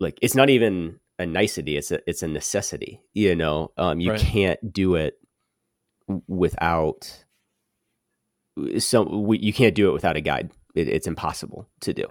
like 0.00 0.18
it's 0.20 0.34
not 0.34 0.50
even 0.50 1.00
a 1.18 1.24
nicety; 1.24 1.78
it's 1.78 1.90
a 1.90 2.00
it's 2.06 2.22
a 2.22 2.28
necessity. 2.28 3.00
You 3.14 3.34
know, 3.36 3.72
um, 3.78 4.00
you 4.00 4.10
Right. 4.10 4.20
can't 4.20 4.72
do 4.72 4.96
it 4.96 5.14
without 6.28 7.24
some. 8.78 9.24
we- 9.24 9.38
You 9.38 9.52
can't 9.54 9.74
do 9.74 9.88
it 9.88 9.92
without 9.92 10.16
a 10.16 10.20
guide. 10.20 10.50
It, 10.74 10.88
it's 10.88 11.06
impossible 11.06 11.66
to 11.80 11.94
do. 11.94 12.04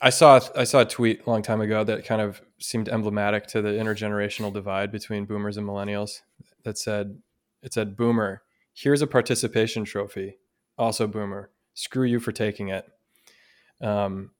I 0.00 0.10
saw 0.10 0.38
I 0.54 0.62
saw 0.64 0.82
a 0.82 0.84
tweet 0.84 1.26
a 1.26 1.30
long 1.30 1.42
time 1.42 1.60
ago 1.60 1.82
that 1.82 2.04
kind 2.04 2.20
of 2.22 2.40
seemed 2.60 2.88
emblematic 2.88 3.48
to 3.48 3.60
the 3.62 3.70
intergenerational 3.70 4.52
divide 4.52 4.92
between 4.92 5.24
boomers 5.24 5.56
and 5.56 5.66
millennials. 5.66 6.20
That 6.62 6.78
said, 6.78 7.18
it 7.62 7.72
said, 7.72 7.96
"Boomer, 7.96 8.42
here's 8.74 9.02
a 9.02 9.06
participation 9.06 9.84
trophy. 9.84 10.36
Also, 10.76 11.06
boomer, 11.06 11.50
screw 11.74 12.06
you 12.06 12.20
for 12.20 12.32
taking 12.32 12.68
it." 12.68 12.86
Um, 13.80 14.32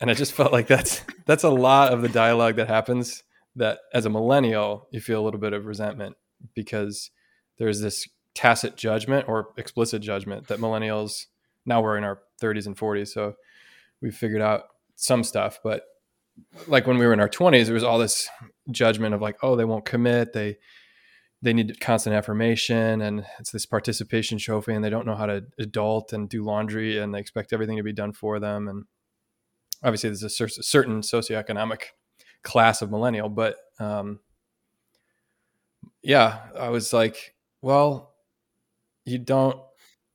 and 0.00 0.10
I 0.10 0.14
just 0.14 0.32
felt 0.38 0.52
like 0.52 0.66
that's 0.66 1.02
that's 1.26 1.44
a 1.44 1.50
lot 1.50 1.92
of 1.92 2.02
the 2.02 2.08
dialogue 2.08 2.56
that 2.56 2.68
happens. 2.68 3.22
That 3.54 3.80
as 3.92 4.06
a 4.06 4.10
millennial, 4.10 4.88
you 4.92 5.00
feel 5.00 5.20
a 5.20 5.24
little 5.24 5.40
bit 5.40 5.52
of 5.52 5.66
resentment 5.66 6.16
because 6.54 7.10
there's 7.58 7.80
this 7.80 8.08
tacit 8.34 8.76
judgment 8.76 9.28
or 9.28 9.48
explicit 9.58 10.00
judgment 10.00 10.48
that 10.48 10.58
millennials 10.58 11.26
now 11.66 11.82
we're 11.82 11.98
in 11.98 12.04
our 12.04 12.20
30s 12.40 12.66
and 12.66 12.76
40s, 12.76 13.08
so 13.08 13.34
we've 14.00 14.16
figured 14.16 14.42
out 14.42 14.64
some 14.96 15.24
stuff 15.24 15.58
but 15.62 15.84
like 16.66 16.86
when 16.86 16.98
we 16.98 17.06
were 17.06 17.12
in 17.12 17.20
our 17.20 17.28
20s 17.28 17.64
there 17.64 17.74
was 17.74 17.84
all 17.84 17.98
this 17.98 18.28
judgment 18.70 19.14
of 19.14 19.20
like 19.20 19.36
oh 19.42 19.56
they 19.56 19.64
won't 19.64 19.84
commit 19.84 20.32
they 20.32 20.56
they 21.42 21.52
need 21.52 21.80
constant 21.80 22.14
affirmation 22.14 23.02
and 23.02 23.26
it's 23.40 23.50
this 23.50 23.66
participation 23.66 24.38
trophy 24.38 24.72
and 24.72 24.84
they 24.84 24.90
don't 24.90 25.06
know 25.06 25.16
how 25.16 25.26
to 25.26 25.44
adult 25.58 26.12
and 26.12 26.28
do 26.28 26.44
laundry 26.44 26.98
and 26.98 27.12
they 27.12 27.18
expect 27.18 27.52
everything 27.52 27.76
to 27.76 27.82
be 27.82 27.92
done 27.92 28.12
for 28.12 28.38
them 28.38 28.68
and 28.68 28.84
obviously 29.82 30.08
there's 30.08 30.22
a 30.22 30.30
cer- 30.30 30.48
certain 30.48 31.00
socioeconomic 31.00 31.82
class 32.44 32.80
of 32.80 32.90
millennial 32.90 33.28
but 33.28 33.56
um 33.80 34.20
yeah 36.02 36.38
i 36.58 36.68
was 36.68 36.92
like 36.92 37.34
well 37.60 38.14
you 39.04 39.18
don't 39.18 39.60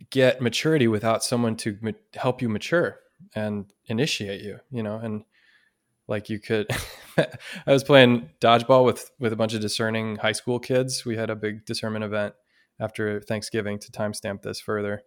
get 0.09 0.41
maturity 0.41 0.87
without 0.87 1.23
someone 1.23 1.55
to 1.55 1.77
ma- 1.81 1.91
help 2.15 2.41
you 2.41 2.47
mature 2.47 2.99
and 3.35 3.73
initiate 3.87 4.41
you 4.41 4.59
you 4.71 4.81
know 4.81 4.95
and 4.95 5.23
like 6.07 6.29
you 6.29 6.39
could 6.39 6.67
i 7.67 7.71
was 7.71 7.83
playing 7.83 8.29
dodgeball 8.39 8.85
with 8.85 9.11
with 9.19 9.33
a 9.33 9.35
bunch 9.35 9.53
of 9.53 9.61
discerning 9.61 10.17
high 10.17 10.31
school 10.31 10.59
kids. 10.59 11.05
We 11.05 11.15
had 11.15 11.29
a 11.29 11.35
big 11.35 11.65
discernment 11.65 12.05
event 12.05 12.33
after 12.79 13.21
thanksgiving 13.21 13.79
to 13.79 13.91
timestamp 13.91 14.41
this 14.41 14.59
further 14.59 15.01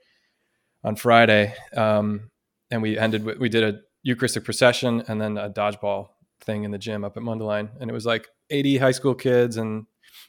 on 0.85 0.97
friday. 0.97 1.55
Um, 1.76 2.31
and 2.71 2.83
we 2.83 2.99
ended 2.99 3.25
with 3.25 3.38
we 3.38 3.49
did 3.49 3.62
a 3.62 3.81
eucharistic 4.02 4.45
procession 4.45 5.02
and 5.09 5.21
then 5.21 5.37
a 5.37 5.50
dodgeball 5.50 6.09
thing 6.40 6.64
in 6.64 6.71
the 6.71 6.79
gym 6.79 7.05
up 7.05 7.17
at 7.17 7.23
Mundelein 7.23 7.69
and 7.81 7.90
it 7.90 7.93
was 7.93 8.07
like 8.07 8.29
80 8.49 8.79
high 8.79 8.93
school 8.93 9.14
kids 9.14 9.57
and 9.57 9.87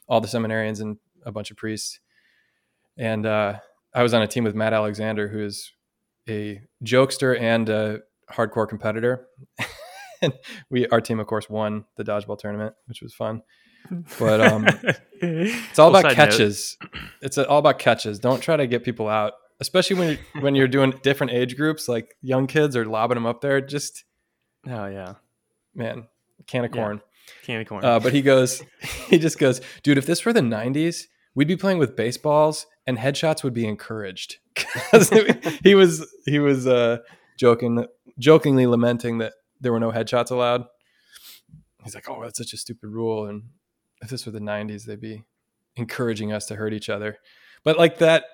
all 0.08 0.20
the 0.20 0.28
seminarians 0.28 0.80
and 0.80 0.98
a 1.24 1.32
bunch 1.32 1.50
of 1.50 1.56
priests. 1.56 2.00
And 2.96 3.26
uh, 3.26 3.58
i 3.94 4.02
was 4.02 4.14
on 4.14 4.22
a 4.22 4.26
team 4.26 4.44
with 4.44 4.54
matt 4.54 4.72
alexander 4.72 5.28
who 5.28 5.44
is 5.44 5.72
a 6.28 6.60
jokester 6.84 7.38
and 7.38 7.68
a 7.68 8.00
hardcore 8.30 8.68
competitor. 8.68 9.26
and 10.22 10.32
we 10.70 10.86
our 10.88 11.00
team 11.00 11.20
of 11.20 11.26
course 11.26 11.50
won 11.50 11.84
the 11.96 12.04
dodgeball 12.04 12.38
tournament, 12.38 12.74
which 12.86 13.02
was 13.02 13.14
fun. 13.14 13.42
But 14.18 14.40
um 14.40 14.66
it's 15.20 15.78
all 15.78 15.94
about 15.94 16.12
catches. 16.14 16.76
It's 17.20 17.36
all 17.36 17.58
about 17.58 17.78
catches. 17.80 18.18
Don't 18.20 18.40
try 18.40 18.56
to 18.56 18.66
get 18.68 18.84
people 18.84 19.08
out, 19.08 19.32
especially 19.60 19.96
when 19.96 20.08
you're, 20.34 20.42
when 20.42 20.54
you're 20.54 20.68
doing 20.68 20.94
different 21.02 21.32
age 21.32 21.56
groups 21.56 21.88
like 21.88 22.14
young 22.22 22.46
kids 22.46 22.76
are 22.76 22.84
lobbing 22.86 23.16
them 23.16 23.26
up 23.26 23.40
there 23.40 23.60
just 23.60 24.04
Oh 24.68 24.86
yeah, 24.86 25.14
man, 25.74 26.06
can 26.46 26.64
of 26.64 26.70
Yeah. 26.74 26.82
corn. 26.82 27.00
candy 27.44 27.64
corn. 27.64 27.84
Uh, 27.84 27.98
but 27.98 28.12
he 28.12 28.22
goes, 28.22 28.62
he 29.08 29.18
just 29.18 29.38
goes, 29.38 29.60
dude, 29.82 29.98
if 29.98 30.06
this 30.06 30.24
were 30.24 30.32
the 30.32 30.40
90s, 30.40 31.06
we'd 31.34 31.48
be 31.48 31.56
playing 31.56 31.78
with 31.78 31.96
baseballs 31.96 32.66
and 32.86 32.98
headshots 32.98 33.42
would 33.42 33.54
be 33.54 33.66
encouraged. 33.66 34.36
'Cause 34.54 35.10
he 35.64 35.74
was, 35.74 36.06
he 36.26 36.38
was 36.38 36.66
uh, 36.68 36.98
joking, 37.36 37.84
jokingly 38.18 38.66
lamenting 38.68 39.18
that 39.18 39.32
there 39.62 39.72
were 39.72 39.80
no 39.80 39.92
headshots 39.92 40.30
allowed. 40.30 40.64
He's 41.82 41.94
like, 41.94 42.08
oh, 42.08 42.22
that's 42.22 42.38
such 42.38 42.52
a 42.52 42.58
stupid 42.58 42.90
rule. 42.90 43.26
And 43.26 43.44
if 44.02 44.10
this 44.10 44.26
were 44.26 44.32
the 44.32 44.40
90s, 44.40 44.84
they'd 44.84 45.00
be 45.00 45.24
encouraging 45.76 46.32
us 46.32 46.46
to 46.46 46.56
hurt 46.56 46.74
each 46.74 46.88
other. 46.88 47.18
But 47.64 47.78
like 47.78 47.98
that 47.98 48.24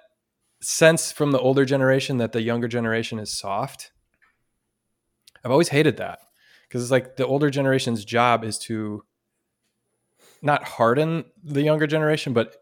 sense 0.60 1.12
from 1.12 1.30
the 1.30 1.38
older 1.38 1.64
generation 1.64 2.16
that 2.18 2.32
the 2.32 2.42
younger 2.42 2.66
generation 2.68 3.18
is 3.18 3.30
soft, 3.30 3.92
I've 5.44 5.52
always 5.52 5.68
hated 5.68 5.98
that 5.98 6.18
because 6.68 6.82
it's 6.82 6.90
like 6.90 7.16
the 7.16 7.26
older 7.26 7.50
generation's 7.50 8.04
job 8.04 8.44
is 8.44 8.58
to 8.58 9.04
not 10.42 10.64
harden 10.64 11.24
the 11.42 11.62
younger 11.62 11.86
generation 11.86 12.32
but 12.32 12.56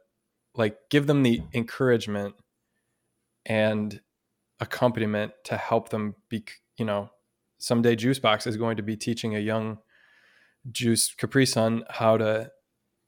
like 0.55 0.79
give 0.91 1.07
them 1.07 1.23
the 1.23 1.43
encouragement 1.53 2.35
and 3.45 4.01
accompaniment 4.61 5.33
to 5.45 5.57
help 5.57 5.91
them 5.91 6.15
be 6.29 6.45
you 6.79 6.85
know 6.85 7.11
someday 7.59 7.97
juice 7.97 8.19
box 8.19 8.47
is 8.47 8.57
going 8.57 8.77
to 8.77 8.83
be 8.83 8.97
teaching 8.97 9.35
a 9.35 9.41
young 9.41 9.79
juice 10.71 11.15
capri 11.15 11.47
sun 11.47 11.85
how 11.91 12.17
to 12.17 12.51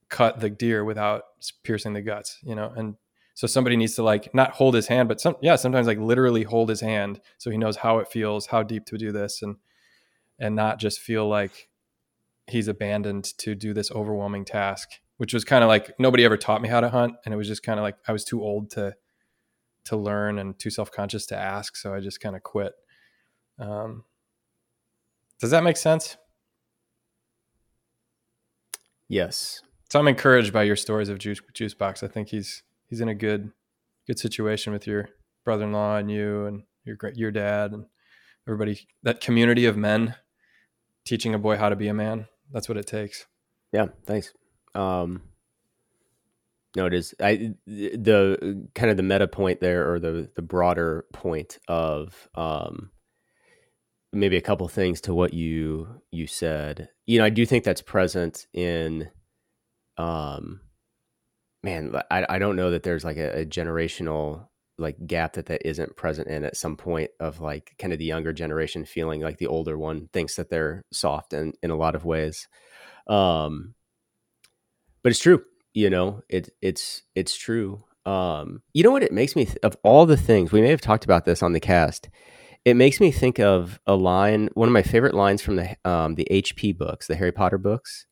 cut 0.08 0.40
the 0.40 0.48
deer 0.48 0.84
without 0.84 1.24
piercing 1.64 1.92
the 1.92 2.00
guts 2.00 2.38
you 2.42 2.54
know 2.54 2.72
and 2.76 2.94
so 3.34 3.46
somebody 3.46 3.76
needs 3.76 3.94
to 3.94 4.02
like 4.02 4.34
not 4.34 4.52
hold 4.52 4.74
his 4.74 4.86
hand 4.86 5.08
but 5.08 5.20
some 5.20 5.36
yeah 5.42 5.56
sometimes 5.56 5.86
like 5.86 5.98
literally 5.98 6.44
hold 6.44 6.68
his 6.68 6.80
hand 6.80 7.20
so 7.36 7.50
he 7.50 7.58
knows 7.58 7.76
how 7.76 7.98
it 7.98 8.08
feels 8.08 8.46
how 8.46 8.62
deep 8.62 8.84
to 8.86 8.96
do 8.96 9.12
this 9.12 9.42
and 9.42 9.56
and 10.38 10.54
not 10.54 10.78
just 10.78 11.00
feel 11.00 11.28
like 11.28 11.68
he's 12.46 12.68
abandoned 12.68 13.24
to 13.38 13.54
do 13.54 13.74
this 13.74 13.90
overwhelming 13.90 14.44
task 14.44 14.88
which 15.18 15.34
was 15.34 15.44
kind 15.44 15.62
of 15.62 15.68
like 15.68 15.92
nobody 15.98 16.24
ever 16.24 16.36
taught 16.36 16.62
me 16.62 16.68
how 16.68 16.80
to 16.80 16.88
hunt 16.88 17.14
and 17.24 17.34
it 17.34 17.36
was 17.36 17.48
just 17.48 17.62
kind 17.62 17.78
of 17.78 17.82
like 17.82 17.96
i 18.06 18.12
was 18.12 18.24
too 18.24 18.42
old 18.42 18.70
to 18.70 18.94
to 19.84 19.96
learn 19.96 20.38
and 20.38 20.58
too 20.58 20.70
self-conscious 20.70 21.26
to 21.26 21.36
ask 21.36 21.76
so 21.76 21.92
i 21.94 22.00
just 22.00 22.20
kind 22.20 22.36
of 22.36 22.42
quit. 22.42 22.72
Um, 23.58 24.04
does 25.40 25.50
that 25.50 25.62
make 25.64 25.76
sense 25.76 26.16
Yes. 29.10 29.62
so 29.90 29.98
i'm 29.98 30.08
encouraged 30.08 30.52
by 30.52 30.64
your 30.64 30.76
stories 30.76 31.08
of 31.08 31.18
juice 31.18 31.40
juice 31.54 31.74
box 31.74 32.02
i 32.02 32.08
think 32.08 32.28
he's 32.28 32.62
he's 32.86 33.00
in 33.00 33.08
a 33.08 33.14
good 33.14 33.52
good 34.06 34.18
situation 34.18 34.72
with 34.72 34.86
your 34.86 35.08
brother-in-law 35.44 35.96
and 35.96 36.10
you 36.10 36.44
and 36.46 36.62
your 36.84 36.96
your 37.14 37.30
dad 37.30 37.72
and 37.72 37.86
everybody 38.46 38.86
that 39.02 39.20
community 39.20 39.64
of 39.64 39.76
men 39.76 40.14
teaching 41.04 41.32
a 41.34 41.38
boy 41.38 41.56
how 41.56 41.68
to 41.70 41.76
be 41.76 41.88
a 41.88 41.94
man 41.94 42.26
that's 42.52 42.68
what 42.68 42.78
it 42.78 42.86
takes 42.86 43.26
Yeah, 43.72 43.86
thanks. 44.06 44.32
Um, 44.74 45.22
no, 46.76 46.86
it 46.86 46.94
is. 46.94 47.14
I 47.20 47.54
the 47.66 48.66
kind 48.74 48.90
of 48.90 48.96
the 48.96 49.02
meta 49.02 49.26
point 49.28 49.60
there, 49.60 49.90
or 49.92 49.98
the 49.98 50.30
the 50.34 50.42
broader 50.42 51.04
point 51.12 51.58
of 51.68 52.28
um, 52.34 52.90
maybe 54.12 54.36
a 54.36 54.42
couple 54.42 54.66
things 54.68 55.00
to 55.02 55.14
what 55.14 55.34
you 55.34 56.00
you 56.10 56.26
said. 56.26 56.88
You 57.06 57.18
know, 57.18 57.24
I 57.24 57.30
do 57.30 57.44
think 57.46 57.64
that's 57.64 57.82
present 57.82 58.46
in, 58.52 59.08
um, 59.96 60.60
man, 61.62 61.94
I 62.10 62.26
I 62.28 62.38
don't 62.38 62.56
know 62.56 62.70
that 62.70 62.82
there's 62.82 63.04
like 63.04 63.16
a, 63.16 63.40
a 63.40 63.46
generational 63.46 64.48
like 64.78 64.96
gap 65.06 65.34
that 65.34 65.46
that 65.46 65.66
isn't 65.66 65.96
present 65.96 66.28
in 66.28 66.44
at 66.44 66.56
some 66.56 66.76
point 66.76 67.10
of 67.18 67.40
like 67.40 67.74
kind 67.78 67.92
of 67.92 67.98
the 67.98 68.04
younger 68.04 68.32
generation 68.32 68.84
feeling 68.84 69.20
like 69.20 69.38
the 69.38 69.46
older 69.46 69.76
one 69.76 70.08
thinks 70.12 70.36
that 70.36 70.48
they're 70.48 70.84
soft 70.92 71.32
and 71.32 71.54
in 71.62 71.70
a 71.70 71.76
lot 71.76 71.96
of 71.96 72.04
ways 72.04 72.48
um 73.08 73.74
but 75.02 75.10
it's 75.10 75.18
true 75.18 75.42
you 75.74 75.90
know 75.90 76.22
it 76.28 76.50
it's 76.62 77.02
it's 77.14 77.36
true 77.36 77.82
um 78.06 78.62
you 78.72 78.82
know 78.84 78.92
what 78.92 79.02
it 79.02 79.12
makes 79.12 79.34
me 79.34 79.44
th- 79.44 79.58
of 79.62 79.76
all 79.82 80.06
the 80.06 80.16
things 80.16 80.52
we 80.52 80.62
may 80.62 80.70
have 80.70 80.80
talked 80.80 81.04
about 81.04 81.24
this 81.24 81.42
on 81.42 81.52
the 81.52 81.60
cast 81.60 82.08
it 82.64 82.74
makes 82.74 83.00
me 83.00 83.10
think 83.10 83.38
of 83.38 83.80
a 83.86 83.94
line 83.94 84.48
one 84.54 84.68
of 84.68 84.72
my 84.72 84.82
favorite 84.82 85.14
lines 85.14 85.42
from 85.42 85.56
the 85.56 85.76
um 85.84 86.14
the 86.14 86.26
hp 86.30 86.76
books 86.76 87.06
the 87.06 87.16
harry 87.16 87.32
potter 87.32 87.58
books. 87.58 88.06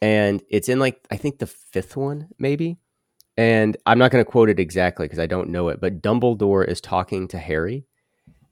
And 0.00 0.42
it's 0.48 0.68
in 0.68 0.78
like 0.78 1.06
i 1.10 1.16
think 1.16 1.38
the 1.38 1.46
fifth 1.46 1.96
one 1.96 2.28
maybe. 2.38 2.78
And 3.36 3.76
i'm 3.86 3.98
not 3.98 4.10
going 4.10 4.24
to 4.24 4.30
quote 4.30 4.48
it 4.48 4.60
exactly 4.60 5.06
because 5.06 5.18
i 5.18 5.26
don't 5.26 5.50
know 5.50 5.68
it 5.68 5.80
but 5.80 6.02
dumbledore 6.02 6.66
is 6.66 6.80
talking 6.80 7.28
to 7.28 7.38
harry. 7.38 7.86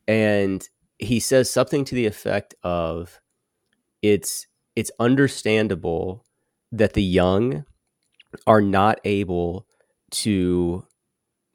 And 0.09 0.67
he 0.99 1.21
says 1.21 1.51
something 1.51 1.85
to 1.85 1.95
the 1.95 2.07
effect 2.07 2.55
of 2.63 3.21
it's 4.03 4.47
it's 4.75 4.91
understandable 5.01 6.25
that 6.73 6.93
the 6.93 7.03
young 7.03 7.65
are 8.47 8.61
not 8.61 9.01
able 9.05 9.67
to 10.11 10.86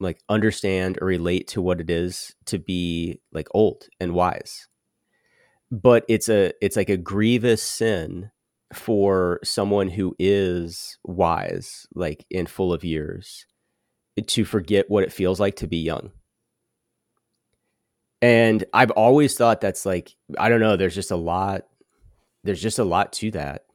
like 0.01 0.19
understand 0.27 0.97
or 0.99 1.07
relate 1.07 1.47
to 1.49 1.61
what 1.61 1.79
it 1.79 1.89
is 1.89 2.33
to 2.45 2.57
be 2.57 3.21
like 3.31 3.47
old 3.51 3.87
and 3.99 4.13
wise. 4.13 4.67
But 5.69 6.03
it's 6.09 6.27
a 6.27 6.51
it's 6.61 6.75
like 6.75 6.89
a 6.89 6.97
grievous 6.97 7.63
sin 7.63 8.31
for 8.73 9.39
someone 9.43 9.89
who 9.89 10.15
is 10.17 10.97
wise 11.03 11.85
like 11.93 12.25
in 12.29 12.45
full 12.45 12.73
of 12.73 12.83
years 12.83 13.45
eh, 14.17 14.23
to 14.25 14.45
forget 14.45 14.89
what 14.89 15.03
it 15.03 15.13
feels 15.13 15.39
like 15.39 15.55
to 15.57 15.67
be 15.67 15.77
young. 15.77 16.11
And 18.21 18.63
i've 18.73 18.91
always 18.91 19.35
thought 19.35 19.61
that's 19.61 19.85
like 19.85 20.15
i 20.37 20.47
don't 20.47 20.59
know 20.59 20.75
there's 20.77 20.95
just 20.95 21.11
a 21.11 21.15
lot 21.15 21.63
there's 22.43 22.61
just 22.61 22.79
a 22.79 22.83
lot 22.83 23.13
to 23.13 23.31
that. 23.31 23.65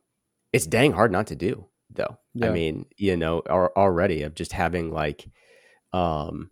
It's 0.53 0.67
dang 0.67 0.93
hard 0.93 1.13
not 1.13 1.29
to 1.29 1.37
do 1.37 1.67
though. 1.91 2.19
Yeah. 2.35 2.49
i 2.49 2.53
mean 2.53 2.87
you 2.97 3.17
know 3.17 3.43
al- 3.49 3.73
already 3.77 4.23
of 4.23 4.35
just 4.35 4.53
having 4.53 4.91
like 4.91 5.27
um 5.97 6.51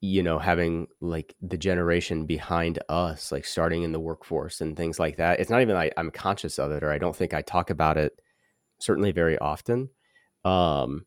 you 0.00 0.22
know 0.22 0.38
having 0.38 0.86
like 1.00 1.34
the 1.40 1.56
generation 1.58 2.26
behind 2.26 2.78
us 2.88 3.32
like 3.32 3.44
starting 3.44 3.82
in 3.82 3.92
the 3.92 4.00
workforce 4.00 4.60
and 4.60 4.76
things 4.76 4.98
like 4.98 5.16
that. 5.16 5.40
It's 5.40 5.50
not 5.50 5.62
even 5.62 5.74
like 5.74 5.92
i'm 5.96 6.10
conscious 6.10 6.58
of 6.58 6.70
it 6.72 6.82
or 6.82 6.90
i 6.90 6.98
don't 6.98 7.16
think 7.16 7.34
i 7.34 7.42
talk 7.42 7.70
about 7.70 7.96
it 7.96 8.12
certainly 8.80 9.12
very 9.12 9.38
often. 9.38 9.90
Um 10.44 11.06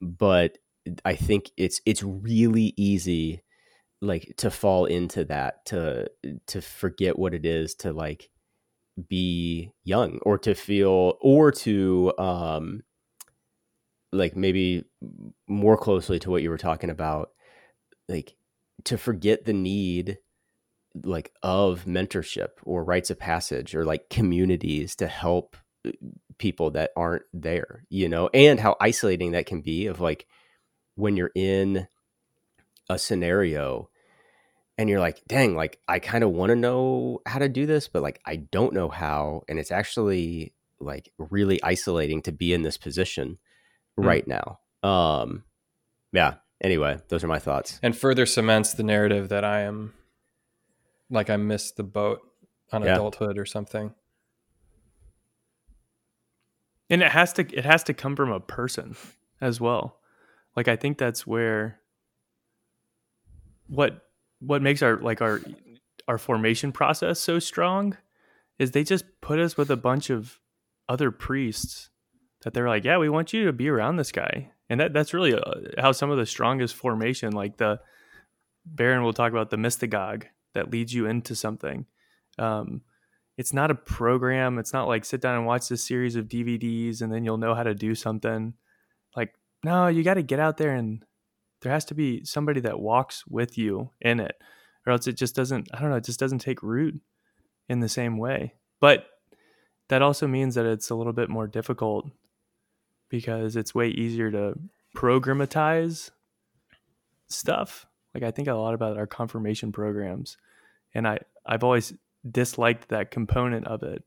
but 0.00 0.58
i 1.04 1.14
think 1.14 1.50
it's 1.56 1.80
it's 1.84 2.02
really 2.02 2.72
easy 2.76 3.42
like 4.00 4.34
to 4.36 4.50
fall 4.50 4.84
into 4.84 5.24
that 5.24 5.64
to 5.66 6.06
to 6.46 6.60
forget 6.60 7.18
what 7.18 7.34
it 7.34 7.44
is 7.44 7.74
to 7.74 7.92
like 7.92 8.30
be 9.08 9.72
young 9.84 10.18
or 10.22 10.38
to 10.38 10.54
feel 10.54 11.14
or 11.20 11.50
to 11.50 12.12
um 12.18 12.82
like 14.12 14.36
maybe 14.36 14.84
more 15.48 15.76
closely 15.76 16.18
to 16.20 16.30
what 16.30 16.42
you 16.42 16.50
were 16.50 16.58
talking 16.58 16.90
about 16.90 17.30
like 18.08 18.36
to 18.84 18.96
forget 18.96 19.44
the 19.44 19.52
need 19.52 20.18
like 21.04 21.32
of 21.42 21.84
mentorship 21.84 22.50
or 22.64 22.84
rites 22.84 23.10
of 23.10 23.18
passage 23.18 23.74
or 23.74 23.84
like 23.84 24.08
communities 24.08 24.96
to 24.96 25.06
help 25.06 25.56
uh, 25.86 25.90
people 26.38 26.70
that 26.70 26.90
aren't 26.96 27.24
there 27.32 27.84
you 27.88 28.08
know? 28.08 28.28
And 28.32 28.60
how 28.60 28.76
isolating 28.80 29.32
that 29.32 29.46
can 29.46 29.60
be 29.60 29.86
of 29.86 30.00
like 30.00 30.26
when 30.94 31.16
you're 31.16 31.32
in 31.34 31.86
a 32.88 32.98
scenario 32.98 33.90
and 34.78 34.88
you're 34.88 35.00
like 35.00 35.20
dang 35.26 35.56
like 35.56 35.80
i 35.88 35.98
kind 35.98 36.22
of 36.22 36.30
want 36.30 36.50
to 36.50 36.56
know 36.56 37.20
how 37.26 37.38
to 37.38 37.48
do 37.48 37.66
this 37.66 37.88
but 37.88 38.02
like 38.02 38.20
i 38.26 38.36
don't 38.36 38.72
know 38.72 38.88
how. 38.88 39.42
And 39.48 39.58
it's 39.58 39.72
actually 39.72 40.54
like 40.78 41.10
really 41.18 41.62
isolating 41.62 42.22
to 42.22 42.32
be 42.32 42.52
in 42.52 42.62
this 42.62 42.76
position 42.76 43.38
Hmm. 43.96 44.04
right 44.06 44.26
now 44.28 44.58
um 44.82 45.44
yeah 46.12 46.34
anyway 46.62 46.98
those 47.08 47.24
are 47.24 47.28
my 47.28 47.38
thoughts 47.38 47.78
and 47.82 47.96
further 47.96 48.26
cements 48.26 48.74
the 48.74 48.82
narrative 48.82 49.28
that 49.30 49.44
I 49.44 49.60
am 49.62 49.94
like 51.10 51.30
I 51.30 51.36
missed 51.36 51.76
the 51.76 51.82
boat 51.82 52.20
on 52.72 52.82
Yeah. 52.82 52.94
adulthood 52.94 53.38
or 53.38 53.46
something. 53.46 53.94
and 56.90 57.02
it 57.02 57.10
has 57.12 57.32
to 57.34 57.42
it 57.56 57.64
has 57.64 57.82
to 57.84 57.94
come 57.94 58.14
from 58.16 58.30
a 58.30 58.40
person 58.40 58.96
as 59.40 59.60
well 59.60 59.98
like 60.56 60.68
i 60.68 60.76
think 60.76 60.98
that's 60.98 61.26
where 61.26 61.80
what 63.68 64.02
what 64.40 64.62
makes 64.62 64.82
our 64.82 64.96
like 64.98 65.20
our 65.20 65.40
our 66.08 66.18
formation 66.18 66.70
process 66.72 67.18
so 67.18 67.38
strong 67.38 67.96
is 68.58 68.70
they 68.70 68.84
just 68.84 69.04
put 69.20 69.38
us 69.38 69.56
with 69.56 69.70
a 69.70 69.76
bunch 69.76 70.10
of 70.10 70.38
other 70.88 71.10
priests 71.10 71.90
that 72.42 72.54
they're 72.54 72.68
like 72.68 72.84
yeah 72.84 72.98
we 72.98 73.08
want 73.08 73.32
you 73.32 73.46
to 73.46 73.52
be 73.52 73.68
around 73.68 73.96
this 73.96 74.12
guy 74.12 74.50
and 74.68 74.80
that 74.80 74.92
that's 74.92 75.14
really 75.14 75.34
uh, 75.34 75.40
how 75.78 75.92
some 75.92 76.10
of 76.10 76.18
the 76.18 76.26
strongest 76.26 76.74
formation 76.74 77.32
like 77.32 77.56
the 77.56 77.78
Barron 78.64 79.02
will 79.02 79.12
talk 79.12 79.30
about 79.30 79.50
the 79.50 79.56
mystagogue 79.56 80.24
that 80.54 80.70
leads 80.70 80.92
you 80.92 81.06
into 81.06 81.34
something 81.34 81.86
um, 82.38 82.82
it's 83.36 83.52
not 83.52 83.70
a 83.70 83.74
program. 83.74 84.58
It's 84.58 84.72
not 84.72 84.88
like 84.88 85.04
sit 85.04 85.20
down 85.20 85.36
and 85.36 85.46
watch 85.46 85.68
this 85.68 85.84
series 85.84 86.16
of 86.16 86.28
DVDs 86.28 87.02
and 87.02 87.12
then 87.12 87.24
you'll 87.24 87.36
know 87.36 87.54
how 87.54 87.62
to 87.62 87.74
do 87.74 87.94
something. 87.94 88.54
Like, 89.14 89.34
no, 89.64 89.88
you 89.88 90.02
got 90.02 90.14
to 90.14 90.22
get 90.22 90.40
out 90.40 90.56
there 90.56 90.74
and 90.74 91.04
there 91.60 91.72
has 91.72 91.84
to 91.86 91.94
be 91.94 92.24
somebody 92.24 92.60
that 92.60 92.80
walks 92.80 93.26
with 93.26 93.58
you 93.58 93.90
in 94.00 94.20
it, 94.20 94.36
or 94.86 94.92
else 94.92 95.06
it 95.06 95.16
just 95.16 95.34
doesn't, 95.34 95.68
I 95.72 95.80
don't 95.80 95.90
know, 95.90 95.96
it 95.96 96.04
just 96.04 96.20
doesn't 96.20 96.38
take 96.38 96.62
root 96.62 97.00
in 97.68 97.80
the 97.80 97.88
same 97.88 98.18
way. 98.18 98.54
But 98.80 99.06
that 99.88 100.02
also 100.02 100.26
means 100.26 100.54
that 100.54 100.66
it's 100.66 100.90
a 100.90 100.94
little 100.94 101.12
bit 101.12 101.28
more 101.28 101.46
difficult 101.46 102.08
because 103.08 103.56
it's 103.56 103.74
way 103.74 103.88
easier 103.88 104.30
to 104.30 104.54
programatize 104.94 106.10
stuff. 107.28 107.86
Like, 108.14 108.22
I 108.22 108.30
think 108.30 108.48
a 108.48 108.54
lot 108.54 108.74
about 108.74 108.96
our 108.96 109.06
confirmation 109.06 109.72
programs. 109.72 110.36
And 110.94 111.06
I, 111.06 111.18
I've 111.44 111.64
always 111.64 111.92
disliked 112.28 112.88
that 112.88 113.10
component 113.10 113.66
of 113.66 113.82
it. 113.82 114.02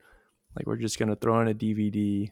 Like 0.56 0.66
we're 0.66 0.78
just 0.78 1.00
going 1.00 1.10
to 1.10 1.16
throw 1.16 1.40
in 1.42 1.48
a 1.48 1.54
DVD 1.54 2.32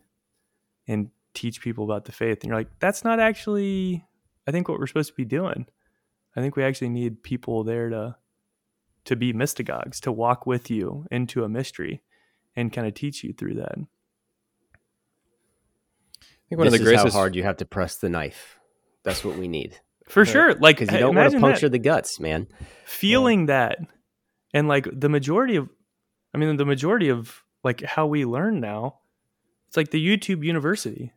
and 0.88 1.10
teach 1.34 1.62
people 1.62 1.86
about 1.86 2.06
the 2.06 2.12
faith. 2.12 2.40
And 2.42 2.50
you're 2.50 2.58
like, 2.58 2.80
that's 2.80 3.04
not 3.04 3.20
actually, 3.20 4.06
I 4.48 4.52
think 4.52 4.68
what 4.68 4.80
we're 4.80 4.88
supposed 4.88 5.12
to 5.12 5.16
be 5.16 5.26
doing. 5.26 5.68
I 6.36 6.42
think 6.42 6.56
we 6.56 6.64
actually 6.64 6.90
need 6.90 7.24
people 7.24 7.64
there 7.64 7.90
to 7.90 8.16
to 9.06 9.16
be 9.16 9.32
mystagogues, 9.32 10.02
to 10.02 10.12
walk 10.12 10.46
with 10.46 10.70
you 10.70 11.06
into 11.10 11.46
a 11.46 11.48
mystery 11.48 12.02
and 12.58 12.74
kind 12.74 12.86
of 12.86 12.94
teach 12.94 13.24
you 13.24 13.32
through 13.32 13.54
that. 13.54 13.78
I 16.48 16.50
think 16.50 16.60
one 16.60 16.66
this 16.68 16.76
of 16.76 16.80
the 16.80 16.84
is 16.84 16.96
greatest 16.98 17.14
how 17.16 17.20
hard 17.20 17.36
you 17.36 17.44
have 17.44 17.58
to 17.58 17.66
press 17.66 17.98
the 17.98 18.10
knife 18.10 18.60
that's 19.04 19.24
what 19.24 19.38
we 19.38 19.48
need 19.48 19.80
For 20.08 20.26
sure. 20.26 20.54
Like 20.56 20.78
because 20.80 20.94
you 20.94 21.00
don't 21.00 21.16
want 21.16 21.32
to 21.32 21.40
puncture 21.40 21.68
that. 21.68 21.72
the 21.74 21.80
guts 21.80 22.20
man 22.20 22.48
feeling 22.86 23.46
that 23.48 23.80
and 24.54 24.68
like 24.68 24.88
the 24.92 25.10
majority 25.10 25.56
of 25.58 25.70
i 26.34 26.38
mean 26.38 26.56
the 26.58 26.66
majority 26.66 27.10
of 27.10 27.44
like 27.64 27.82
how 27.84 28.06
we 28.08 28.24
learn 28.26 28.60
now 28.62 29.00
it's 29.68 29.76
like 29.78 29.92
the 29.92 30.04
youtube 30.06 30.44
university 30.46 31.14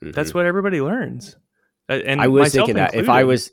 that's 0.00 0.30
Mhm. 0.30 0.34
what 0.34 0.46
everybody 0.46 0.80
learns 0.80 1.36
and 1.88 2.20
I 2.20 2.28
was 2.28 2.42
myself 2.44 2.66
thinking 2.68 2.76
that 2.76 2.94
if 2.94 3.08
I 3.10 3.24
was 3.24 3.50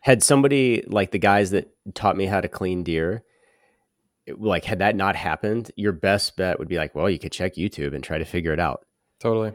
had 0.00 0.22
somebody 0.22 0.82
like 0.86 1.10
the 1.10 1.18
guys 1.18 1.50
that 1.50 1.68
taught 1.94 2.16
me 2.16 2.24
how 2.26 2.40
to 2.40 2.48
clean 2.48 2.84
deer, 2.84 3.22
it- 4.24 4.40
like 4.40 4.64
had 4.64 4.78
that 4.78 4.96
not 4.96 5.14
happened, 5.14 5.70
your 5.76 5.92
best 5.92 6.36
bet 6.36 6.58
would 6.58 6.68
be 6.68 6.76
like, 6.78 6.94
well, 6.94 7.10
you 7.10 7.18
could 7.18 7.32
check 7.32 7.54
YouTube 7.56 7.92
and 7.94 8.02
try 8.02 8.16
to 8.18 8.24
figure 8.24 8.52
it 8.52 8.60
out. 8.60 8.86
totally. 9.20 9.52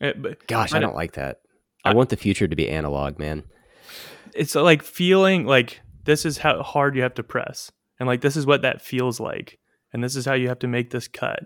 Uh, 0.00 0.12
but 0.16 0.46
Gosh, 0.46 0.72
I, 0.72 0.76
I 0.76 0.80
don't 0.80 0.90
don't- 0.90 0.96
like 0.96 1.12
that. 1.12 1.40
I 1.84 1.90
I- 1.90 1.94
want 1.94 2.08
the 2.10 2.16
future 2.16 2.46
to 2.48 2.56
be 2.56 2.68
analog, 2.68 3.18
man. 3.18 3.44
it's 4.34 4.54
like 4.54 4.82
feeling 4.82 5.44
like 5.46 5.80
this 6.04 6.24
is 6.24 6.38
how 6.38 6.62
hard 6.62 6.94
you 6.96 7.02
have 7.02 7.14
to 7.14 7.22
press 7.22 7.70
and 7.98 8.06
like 8.06 8.20
this 8.20 8.36
is 8.36 8.46
what 8.46 8.62
that 8.62 8.80
feels 8.80 9.18
like 9.20 9.58
and 9.92 10.02
this 10.04 10.14
is 10.16 10.24
how 10.24 10.34
you 10.34 10.48
have 10.48 10.58
to 10.60 10.68
make 10.68 10.90
this 10.90 11.08
cut 11.08 11.40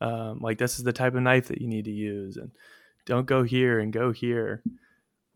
um, 0.00 0.38
like 0.40 0.56
this 0.58 0.78
is 0.78 0.84
the 0.84 0.92
type 0.94 1.14
of 1.14 1.22
knife 1.22 1.48
that 1.48 1.60
you 1.60 1.68
need 1.68 1.84
to 1.84 1.90
use 1.90 2.36
and 2.38 2.50
don't 3.06 3.26
go 3.26 3.42
here 3.42 3.78
and 3.78 3.92
go 3.92 4.12
here 4.12 4.62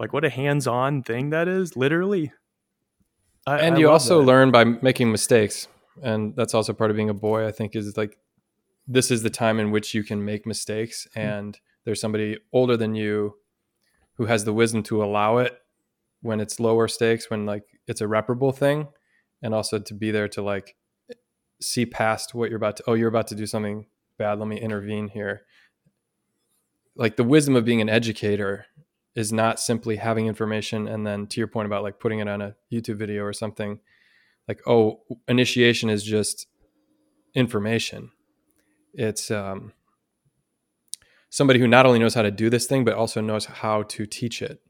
like 0.00 0.12
what 0.14 0.24
a 0.24 0.30
hands-on 0.30 1.02
thing 1.02 1.30
that 1.30 1.48
is 1.48 1.76
literally 1.76 2.32
I, 3.46 3.58
and 3.58 3.76
I 3.76 3.78
you 3.78 3.90
also 3.90 4.20
that. 4.20 4.26
learn 4.26 4.50
by 4.50 4.64
making 4.64 5.12
mistakes 5.12 5.68
and 6.02 6.34
that's 6.34 6.54
also 6.54 6.72
part 6.72 6.90
of 6.90 6.96
being 6.96 7.10
a 7.10 7.14
boy 7.14 7.46
i 7.46 7.52
think 7.52 7.76
is 7.76 7.96
like 7.96 8.16
this 8.88 9.10
is 9.10 9.22
the 9.22 9.30
time 9.30 9.58
in 9.60 9.70
which 9.70 9.92
you 9.94 10.02
can 10.02 10.24
make 10.24 10.46
mistakes 10.46 11.06
Hmm. 11.14 11.20
and 11.20 11.60
there's 11.86 12.00
somebody 12.00 12.36
older 12.52 12.76
than 12.76 12.94
you 12.94 13.36
who 14.18 14.26
has 14.26 14.44
the 14.44 14.52
wisdom 14.52 14.82
to 14.82 15.02
allow 15.02 15.38
it 15.38 15.58
when 16.20 16.40
it's 16.40 16.60
lower 16.60 16.88
stakes 16.88 17.30
when 17.30 17.46
like 17.46 17.62
it's 17.86 18.02
a 18.02 18.08
reparable 18.08 18.52
thing 18.52 18.88
and 19.42 19.54
also 19.54 19.78
to 19.78 19.94
be 19.94 20.10
there 20.10 20.28
to 20.28 20.42
like 20.42 20.76
see 21.62 21.86
past 21.86 22.34
what 22.34 22.50
you're 22.50 22.58
about 22.58 22.76
to 22.76 22.84
oh 22.86 22.94
you're 22.94 23.08
about 23.08 23.28
to 23.28 23.34
do 23.34 23.46
something 23.46 23.86
bad 24.18 24.38
let 24.38 24.48
me 24.48 24.60
intervene 24.60 25.08
here. 25.08 25.42
Like 26.94 27.16
the 27.16 27.24
wisdom 27.24 27.56
of 27.56 27.64
being 27.64 27.80
an 27.80 27.88
educator 27.88 28.66
is 29.14 29.32
not 29.32 29.60
simply 29.60 29.96
having 29.96 30.26
information 30.26 30.88
and 30.88 31.06
then 31.06 31.26
to 31.28 31.40
your 31.40 31.48
point 31.48 31.66
about 31.66 31.82
like 31.82 32.00
putting 32.00 32.18
it 32.20 32.28
on 32.28 32.42
a 32.42 32.54
YouTube 32.72 32.96
video 32.96 33.22
or 33.24 33.32
something 33.32 33.80
like 34.48 34.60
oh 34.66 35.00
initiation 35.28 35.90
is 35.90 36.02
just 36.02 36.46
information. 37.34 38.10
It's 38.94 39.30
um 39.30 39.72
somebody 41.30 41.58
who 41.58 41.68
not 41.68 41.86
only 41.86 41.98
knows 41.98 42.14
how 42.14 42.22
to 42.22 42.30
do 42.30 42.50
this 42.50 42.66
thing 42.66 42.84
but 42.84 42.94
also 42.94 43.20
knows 43.20 43.46
how 43.46 43.82
to 43.84 44.06
teach 44.06 44.42
it 44.42 44.60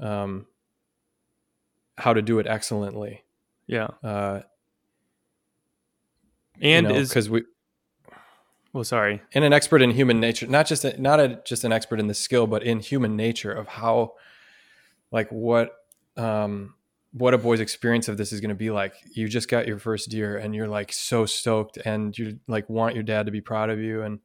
um 0.00 0.46
how 1.96 2.12
to 2.12 2.22
do 2.22 2.38
it 2.38 2.46
excellently. 2.46 3.24
Yeah. 3.66 3.88
Uh 4.02 4.40
and 6.60 6.90
is 6.90 7.08
because 7.08 7.28
we 7.28 7.42
well 8.72 8.84
sorry. 8.84 9.22
And 9.34 9.44
an 9.44 9.52
expert 9.52 9.82
in 9.82 9.90
human 9.90 10.20
nature 10.20 10.46
not 10.46 10.66
just 10.66 10.84
a, 10.84 11.00
not 11.00 11.20
a, 11.20 11.40
just 11.44 11.64
an 11.64 11.72
expert 11.72 12.00
in 12.00 12.06
the 12.06 12.14
skill 12.14 12.46
but 12.46 12.62
in 12.62 12.80
human 12.80 13.16
nature 13.16 13.52
of 13.52 13.66
how 13.66 14.14
like 15.10 15.30
what 15.30 15.74
um 16.16 16.74
what 17.12 17.32
a 17.32 17.38
boy's 17.38 17.60
experience 17.60 18.06
of 18.06 18.16
this 18.18 18.32
is 18.32 18.40
going 18.40 18.50
to 18.50 18.54
be 18.54 18.70
like. 18.70 18.92
You 19.12 19.28
just 19.28 19.48
got 19.48 19.66
your 19.66 19.78
first 19.78 20.10
deer 20.10 20.36
and 20.36 20.54
you're 20.54 20.68
like 20.68 20.92
so 20.92 21.24
stoked 21.26 21.78
and 21.78 22.16
you 22.16 22.38
like 22.46 22.68
want 22.68 22.94
your 22.94 23.02
dad 23.02 23.26
to 23.26 23.32
be 23.32 23.40
proud 23.40 23.70
of 23.70 23.78
you 23.78 24.02
and 24.02 24.20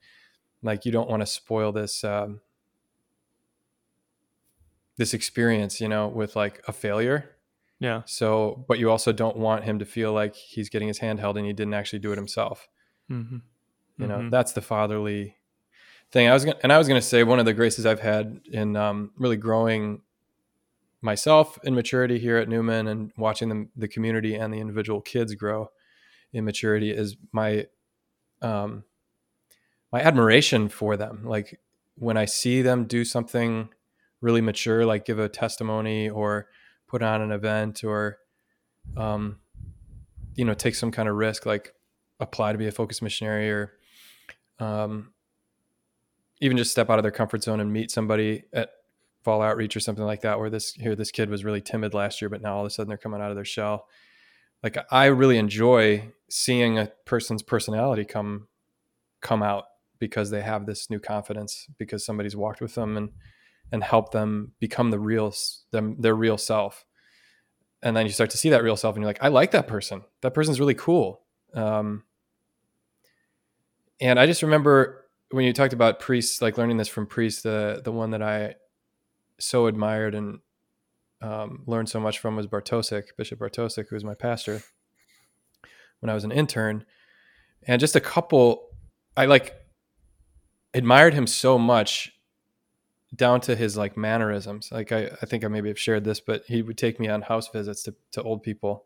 like 0.64 0.86
you 0.86 0.92
don't 0.92 1.10
want 1.10 1.22
to 1.22 1.26
spoil 1.28 1.72
this 1.72 2.04
um 2.04 2.40
this 4.98 5.14
experience, 5.14 5.82
you 5.82 5.88
know, 5.88 6.08
with 6.08 6.36
like 6.36 6.62
a 6.68 6.74
failure. 6.74 7.30
Yeah. 7.80 8.04
So, 8.06 8.64
but 8.68 8.80
you 8.80 8.90
also 8.92 9.12
don't 9.12 9.38
want 9.38 9.64
him 9.64 9.80
to 9.80 9.86
feel 9.86 10.14
like 10.14 10.36
he's 10.36 10.70
getting 10.70 10.88
his 10.88 11.00
hand 11.00 11.20
held 11.20 11.36
and 11.38 11.46
he 11.46 11.54
didn't 11.54 11.74
actually 11.74 12.00
do 12.00 12.12
it 12.12 12.16
himself. 12.18 12.70
Mm-hmm. 13.10 13.38
You 13.98 14.08
know, 14.08 14.20
Mhm. 14.20 14.32
that's 14.32 14.54
the 14.54 14.62
fatherly 14.62 15.36
thing. 16.12 16.28
I 16.30 16.34
was 16.34 16.46
gonna, 16.46 16.58
and 16.64 16.72
I 16.72 16.78
was 16.78 16.88
going 16.88 17.00
to 17.02 17.06
say 17.06 17.24
one 17.24 17.40
of 17.40 17.46
the 17.46 17.54
graces 17.54 17.86
I've 17.86 18.00
had 18.00 18.42
in 18.52 18.76
um, 18.76 19.12
really 19.18 19.36
growing 19.38 20.02
myself 21.02 21.60
in 21.64 21.76
maturity 21.76 22.20
here 22.20 22.38
at 22.38 22.48
Newman 22.48 22.88
and 22.88 23.12
watching 23.18 23.50
them, 23.50 23.70
the 23.76 23.88
community 23.88 24.36
and 24.36 24.54
the 24.54 24.60
individual 24.60 25.02
kids 25.02 25.36
grow 25.36 25.70
in 26.32 26.46
maturity 26.46 26.92
is 26.92 27.18
my 27.32 27.68
um, 28.42 28.84
my 29.94 30.02
admiration 30.02 30.68
for 30.68 30.98
them. 30.98 31.22
Like 31.24 31.60
when 31.96 32.18
I 32.18 32.26
see 32.26 32.64
them 32.64 32.86
do 32.86 33.06
something 33.06 33.70
really 34.22 34.42
mature, 34.42 34.86
like 34.86 35.06
give 35.06 35.20
a 35.20 35.30
testimony 35.30 36.10
or 36.10 36.48
put 36.88 37.04
on 37.04 37.22
an 37.22 37.32
event 37.32 37.84
or 37.84 38.18
um, 38.98 39.38
you 40.36 40.44
know 40.44 40.56
take 40.56 40.74
some 40.74 40.92
kind 40.92 41.08
of 41.08 41.16
risk, 41.16 41.46
like 41.46 41.76
apply 42.20 42.52
to 42.52 42.58
be 42.58 42.66
a 42.68 42.72
focus 42.72 43.04
missionary 43.04 43.52
or 43.52 43.74
um, 44.60 45.14
even 46.42 46.58
just 46.58 46.72
step 46.72 46.90
out 46.90 46.98
of 46.98 47.04
their 47.04 47.12
comfort 47.12 47.44
zone 47.44 47.60
and 47.60 47.72
meet 47.72 47.92
somebody 47.92 48.46
at 48.52 48.72
fall 49.24 49.44
outreach 49.44 49.76
or 49.78 49.80
something 49.80 50.04
like 50.04 50.22
that 50.22 50.40
where 50.40 50.50
this 50.50 50.74
here 50.74 50.96
this 50.96 51.12
kid 51.12 51.30
was 51.30 51.46
really 51.46 51.62
timid 51.62 51.94
last 51.94 52.22
year 52.22 52.28
but 52.28 52.42
now 52.42 52.56
all 52.56 52.62
of 52.62 52.68
a 52.68 52.70
sudden 52.70 52.90
they're 52.90 52.98
coming 52.98 53.22
out 53.22 53.30
of 53.30 53.36
their 53.36 53.46
shell 53.46 53.88
like 54.62 54.78
i 54.92 55.06
really 55.06 55.38
enjoy 55.38 56.12
seeing 56.30 56.78
a 56.78 56.92
person's 57.06 57.42
personality 57.42 58.04
come 58.04 58.50
come 59.22 59.42
out 59.42 59.64
because 60.08 60.30
they 60.30 60.42
have 60.42 60.66
this 60.66 60.90
new 60.90 61.00
confidence 61.00 61.68
because 61.78 62.06
somebody's 62.06 62.36
walked 62.36 62.62
with 62.62 62.76
them 62.76 62.98
and 62.98 63.10
and 63.72 63.84
helped 63.84 64.12
them 64.12 64.52
become 64.60 64.92
the 64.92 65.00
real 65.00 65.34
them 65.72 65.96
their 66.00 66.16
real 66.16 66.38
self. 66.38 66.86
And 67.82 67.98
then 67.98 68.06
you 68.06 68.12
start 68.12 68.30
to 68.30 68.38
see 68.38 68.50
that 68.50 68.64
real 68.64 68.78
self 68.78 68.96
and 68.96 69.02
you're 69.04 69.10
like 69.10 69.24
i 69.24 69.30
like 69.30 69.52
that 69.52 69.68
person. 69.68 70.04
That 70.22 70.34
person's 70.34 70.60
really 70.60 70.76
cool. 70.76 71.22
Um, 71.54 72.04
and 74.02 74.20
i 74.20 74.26
just 74.26 74.42
remember 74.42 75.06
when 75.30 75.46
you 75.46 75.54
talked 75.54 75.74
about 75.74 76.00
priests 76.00 76.42
like 76.42 76.58
learning 76.58 76.78
this 76.78 76.88
from 76.88 77.06
priests 77.06 77.44
the 77.44 77.80
the 77.84 77.92
one 77.92 78.10
that 78.10 78.24
i 78.24 78.56
so 79.40 79.68
admired 79.68 80.16
and 80.16 80.40
um, 81.22 81.64
learned 81.66 81.90
so 81.90 82.00
much 82.00 82.20
from 82.20 82.36
was 82.36 82.48
Bartosic, 82.48 83.16
Bishop 83.18 83.40
Bartosic, 83.40 83.88
who 83.88 83.96
was 83.96 84.04
my 84.04 84.14
pastor 84.14 84.62
when 86.02 86.10
I 86.10 86.14
was 86.14 86.26
an 86.26 86.32
intern. 86.32 86.86
And 87.66 87.80
just 87.80 87.96
a 87.96 88.02
couple, 88.02 88.68
I 89.16 89.26
like 89.26 89.56
admired 90.74 91.14
him 91.14 91.28
so 91.28 91.58
much 91.58 92.14
down 93.16 93.42
to 93.42 93.56
his 93.56 93.78
like 93.78 93.96
mannerisms. 93.96 94.70
Like 94.72 94.92
I, 94.92 95.12
I 95.22 95.26
think 95.26 95.44
I 95.44 95.48
maybe 95.48 95.70
have 95.70 95.80
shared 95.80 96.04
this, 96.04 96.20
but 96.20 96.44
he 96.48 96.62
would 96.62 96.78
take 96.78 97.00
me 97.00 97.08
on 97.08 97.24
house 97.24 97.48
visits 97.50 97.84
to, 97.84 97.96
to 98.12 98.24
old 98.24 98.44
people 98.44 98.86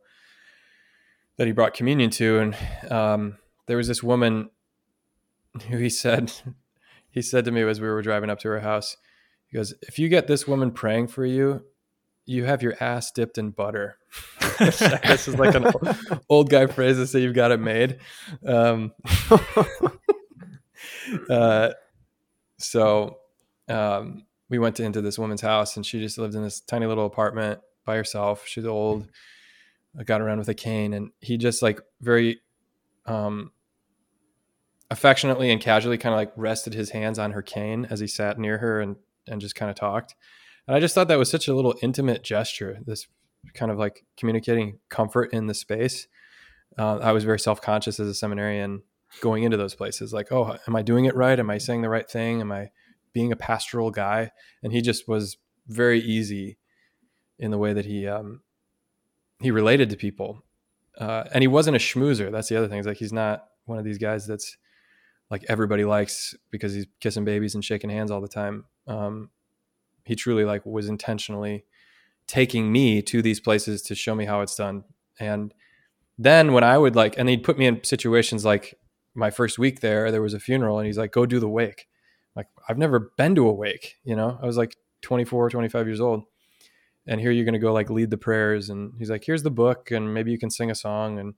that 1.37 1.47
he 1.47 1.53
brought 1.53 1.73
communion 1.73 2.09
to. 2.11 2.39
And 2.39 2.91
um, 2.91 3.37
there 3.67 3.77
was 3.77 3.87
this 3.87 4.03
woman 4.03 4.49
who 5.69 5.77
he 5.77 5.89
said, 5.89 6.31
he 7.09 7.21
said 7.21 7.45
to 7.45 7.51
me 7.51 7.61
as 7.61 7.79
we 7.79 7.87
were 7.87 8.01
driving 8.01 8.29
up 8.29 8.39
to 8.39 8.49
her 8.49 8.59
house, 8.59 8.97
he 9.47 9.57
goes, 9.57 9.73
if 9.81 9.97
you 9.97 10.09
get 10.09 10.27
this 10.27 10.47
woman 10.47 10.71
praying 10.71 11.07
for 11.07 11.25
you, 11.25 11.63
you 12.25 12.43
have 12.43 12.61
your 12.61 12.75
ass 12.81 13.11
dipped 13.11 13.37
in 13.37 13.51
butter. 13.51 13.97
this 14.59 15.27
is 15.27 15.39
like 15.39 15.55
an 15.55 15.71
old, 16.29 16.49
guy 16.49 16.67
phrase 16.67 16.97
to 16.97 17.07
say 17.07 17.21
you've 17.21 17.33
got 17.33 17.51
it 17.51 17.59
made. 17.61 17.99
Um, 18.45 18.91
uh, 21.29 21.69
so 22.57 23.17
um, 23.69 24.25
we 24.49 24.59
went 24.59 24.75
to, 24.77 24.83
into 24.83 25.01
this 25.01 25.19
woman's 25.19 25.41
house 25.41 25.75
and 25.75 25.85
she 25.85 25.99
just 25.99 26.17
lived 26.17 26.35
in 26.35 26.43
this 26.43 26.59
tiny 26.59 26.85
little 26.85 27.05
apartment 27.05 27.59
by 27.85 27.95
herself. 27.95 28.45
She's 28.45 28.65
old. 28.65 29.07
I 29.97 30.03
got 30.03 30.21
around 30.21 30.39
with 30.39 30.49
a 30.49 30.53
cane 30.53 30.93
and 30.93 31.11
he 31.19 31.37
just 31.37 31.61
like 31.61 31.81
very 32.01 32.41
um, 33.05 33.51
affectionately 34.91 35.51
and 35.51 35.59
casually 35.59 35.97
kind 35.97 36.13
of 36.13 36.17
like 36.17 36.31
rested 36.35 36.73
his 36.73 36.91
hands 36.91 37.19
on 37.19 37.31
her 37.31 37.41
cane 37.41 37.87
as 37.89 37.99
he 37.99 38.07
sat 38.07 38.37
near 38.37 38.57
her 38.59 38.79
and 38.79 38.97
and 39.27 39.41
just 39.41 39.55
kind 39.55 39.69
of 39.69 39.75
talked. 39.75 40.15
And 40.67 40.75
I 40.75 40.79
just 40.79 40.95
thought 40.95 41.07
that 41.09 41.17
was 41.17 41.29
such 41.29 41.47
a 41.47 41.53
little 41.53 41.75
intimate 41.81 42.23
gesture, 42.23 42.79
this 42.85 43.07
kind 43.53 43.71
of 43.71 43.77
like 43.77 44.05
communicating 44.17 44.79
comfort 44.89 45.33
in 45.33 45.47
the 45.47 45.53
space. 45.53 46.07
Uh, 46.77 46.97
I 46.97 47.11
was 47.11 47.23
very 47.23 47.39
self 47.39 47.61
conscious 47.61 47.99
as 47.99 48.07
a 48.07 48.13
seminarian 48.13 48.83
going 49.21 49.43
into 49.43 49.57
those 49.57 49.75
places 49.75 50.13
like, 50.13 50.31
oh, 50.31 50.57
am 50.67 50.75
I 50.75 50.81
doing 50.81 51.05
it 51.05 51.15
right? 51.15 51.39
Am 51.39 51.49
I 51.49 51.57
saying 51.57 51.81
the 51.81 51.89
right 51.89 52.09
thing? 52.09 52.41
Am 52.41 52.51
I 52.51 52.69
being 53.13 53.31
a 53.31 53.35
pastoral 53.37 53.91
guy? 53.91 54.31
And 54.61 54.73
he 54.73 54.81
just 54.81 55.07
was 55.07 55.37
very 55.67 55.99
easy 55.99 56.57
in 57.39 57.51
the 57.51 57.57
way 57.57 57.73
that 57.73 57.85
he 57.85 58.07
um, 58.07 58.41
he 59.39 59.51
related 59.51 59.89
to 59.89 59.97
people. 59.97 60.43
Uh, 60.97 61.25
and 61.31 61.41
he 61.43 61.47
wasn't 61.47 61.75
a 61.75 61.79
schmoozer. 61.79 62.31
That's 62.31 62.49
the 62.49 62.57
other 62.57 62.67
thing. 62.67 62.79
Is 62.79 62.87
like 62.87 62.97
he's 62.97 63.13
not 63.13 63.45
one 63.65 63.77
of 63.77 63.85
these 63.85 63.97
guys 63.97 64.25
that's 64.25 64.57
like 65.29 65.45
everybody 65.49 65.85
likes 65.85 66.33
because 66.51 66.73
he's 66.73 66.87
kissing 66.99 67.25
babies 67.25 67.53
and 67.53 67.63
shaking 67.63 67.89
hands 67.89 68.11
all 68.11 68.21
the 68.21 68.27
time. 68.27 68.65
Um, 68.87 69.29
he 70.05 70.15
truly 70.15 70.45
like 70.45 70.65
was 70.65 70.87
intentionally 70.87 71.65
taking 72.27 72.71
me 72.71 73.01
to 73.01 73.21
these 73.21 73.39
places 73.39 73.81
to 73.83 73.95
show 73.95 74.15
me 74.15 74.25
how 74.25 74.41
it's 74.41 74.55
done. 74.55 74.83
And 75.19 75.53
then 76.17 76.53
when 76.53 76.63
I 76.63 76.77
would 76.77 76.95
like, 76.95 77.17
and 77.17 77.29
he'd 77.29 77.43
put 77.43 77.57
me 77.57 77.65
in 77.65 77.83
situations 77.83 78.43
like 78.45 78.77
my 79.17 79.31
first 79.31 79.57
week 79.57 79.81
there, 79.81 80.11
there 80.11 80.21
was 80.21 80.35
a 80.35 80.39
funeral 80.39 80.77
and 80.77 80.85
he's 80.85 80.97
like, 80.97 81.11
go 81.11 81.25
do 81.25 81.39
the 81.39 81.49
wake. 81.49 81.87
Like 82.35 82.47
I've 82.69 82.77
never 82.77 83.11
been 83.17 83.33
to 83.35 83.47
a 83.47 83.53
wake, 83.53 83.95
you 84.03 84.15
know, 84.15 84.37
I 84.41 84.45
was 84.45 84.57
like 84.57 84.75
24, 85.01 85.49
25 85.49 85.87
years 85.87 85.99
old. 85.99 86.23
And 87.07 87.19
here 87.19 87.31
you're 87.31 87.45
going 87.45 87.53
to 87.53 87.59
go 87.59 87.73
like 87.73 87.89
lead 87.89 88.11
the 88.11 88.17
prayers. 88.17 88.69
And 88.69 88.93
he's 88.97 89.09
like, 89.09 89.23
here's 89.23 89.43
the 89.43 89.49
book 89.49 89.91
and 89.91 90.13
maybe 90.13 90.31
you 90.31 90.37
can 90.37 90.51
sing 90.51 90.69
a 90.69 90.75
song 90.75 91.17
and, 91.19 91.33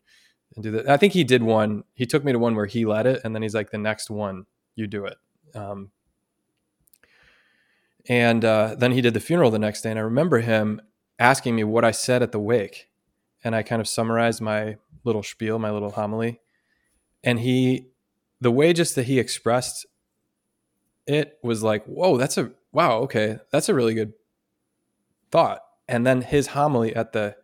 and 0.55 0.63
do 0.63 0.71
that. 0.71 0.89
I 0.89 0.97
think 0.97 1.13
he 1.13 1.23
did 1.23 1.41
one, 1.41 1.85
he 1.93 2.05
took 2.05 2.25
me 2.25 2.33
to 2.33 2.39
one 2.39 2.55
where 2.55 2.65
he 2.65 2.85
led 2.85 3.07
it. 3.07 3.21
And 3.23 3.33
then 3.33 3.41
he's 3.41 3.55
like, 3.55 3.71
the 3.71 3.77
next 3.77 4.09
one, 4.09 4.45
you 4.75 4.87
do 4.87 5.05
it. 5.05 5.17
Um, 5.55 5.91
and 8.09 8.43
uh, 8.43 8.75
then 8.77 8.91
he 8.91 9.01
did 9.01 9.13
the 9.13 9.19
funeral 9.19 9.51
the 9.51 9.59
next 9.59 9.83
day. 9.83 9.91
And 9.91 9.99
I 9.99 10.03
remember 10.03 10.39
him 10.39 10.81
asking 11.17 11.55
me 11.55 11.63
what 11.63 11.85
I 11.85 11.91
said 11.91 12.21
at 12.23 12.31
the 12.33 12.39
wake. 12.39 12.89
And 13.41 13.55
I 13.55 13.63
kind 13.63 13.79
of 13.79 13.87
summarized 13.87 14.41
my 14.41 14.75
little 15.05 15.23
spiel, 15.23 15.59
my 15.59 15.71
little 15.71 15.91
homily. 15.91 16.41
And 17.23 17.39
he, 17.39 17.87
the 18.41 18.51
way 18.51 18.73
just 18.73 18.95
that 18.95 19.03
he 19.03 19.19
expressed 19.19 19.85
it 21.05 21.39
was 21.41 21.63
like, 21.63 21.83
whoa, 21.85 22.17
that's 22.17 22.37
a, 22.37 22.51
wow, 22.71 22.99
okay, 22.99 23.39
that's 23.51 23.67
a 23.67 23.73
really 23.73 23.93
good 23.93 24.13
thought. 25.31 25.61
And 25.87 26.05
then 26.05 26.21
his 26.21 26.47
homily 26.47 26.95
at 26.95 27.13
the, 27.13 27.35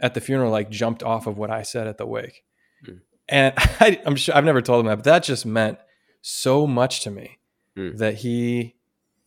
at 0.00 0.14
the 0.14 0.20
funeral, 0.20 0.50
like 0.50 0.70
jumped 0.70 1.02
off 1.02 1.26
of 1.26 1.38
what 1.38 1.50
I 1.50 1.62
said 1.62 1.86
at 1.86 1.98
the 1.98 2.06
wake. 2.06 2.42
Hmm. 2.84 2.94
And 3.28 3.54
I, 3.56 4.00
I'm 4.04 4.16
sure 4.16 4.34
I've 4.34 4.44
never 4.44 4.60
told 4.60 4.80
him 4.80 4.86
that, 4.88 4.96
but 4.96 5.04
that 5.04 5.22
just 5.22 5.46
meant 5.46 5.78
so 6.20 6.66
much 6.66 7.00
to 7.02 7.10
me 7.10 7.38
Hmm. 7.76 7.96
that 7.98 8.16
he, 8.16 8.74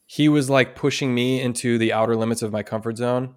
he 0.06 0.28
was 0.28 0.50
like 0.50 0.76
pushing 0.76 1.16
me 1.16 1.42
into 1.42 1.78
the 1.78 1.94
outer 1.94 2.16
limits 2.18 2.42
of 2.42 2.52
my 2.52 2.62
comfort 2.62 2.98
zone 2.98 3.36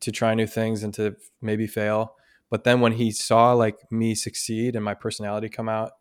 to 0.00 0.10
try 0.10 0.34
new 0.34 0.48
things 0.48 0.82
and 0.82 0.92
to 0.94 1.14
maybe 1.40 1.68
fail. 1.68 2.16
But 2.50 2.64
then 2.64 2.80
when 2.80 2.92
he 2.92 3.12
saw 3.12 3.52
like 3.52 3.78
me 3.90 4.14
succeed 4.14 4.74
and 4.76 4.84
my 4.84 4.94
personality 4.94 5.48
come 5.48 5.68
out, 5.68 5.92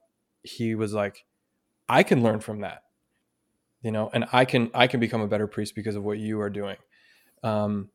he 0.44 0.76
was 0.76 0.94
like, 0.94 1.26
I 1.88 2.04
can 2.04 2.24
learn 2.24 2.40
from 2.40 2.62
that, 2.62 2.84
you 3.82 3.92
know, 3.92 4.10
and 4.14 4.26
I 4.34 4.46
can, 4.46 4.72
I 4.74 4.88
can 4.88 5.00
become 5.00 5.22
a 5.22 5.28
better 5.28 5.48
priest 5.48 5.76
because 5.76 5.96
of 5.96 6.04
what 6.04 6.18
you 6.18 6.42
are 6.42 6.50
doing. 6.50 6.78
Um, 7.44 7.90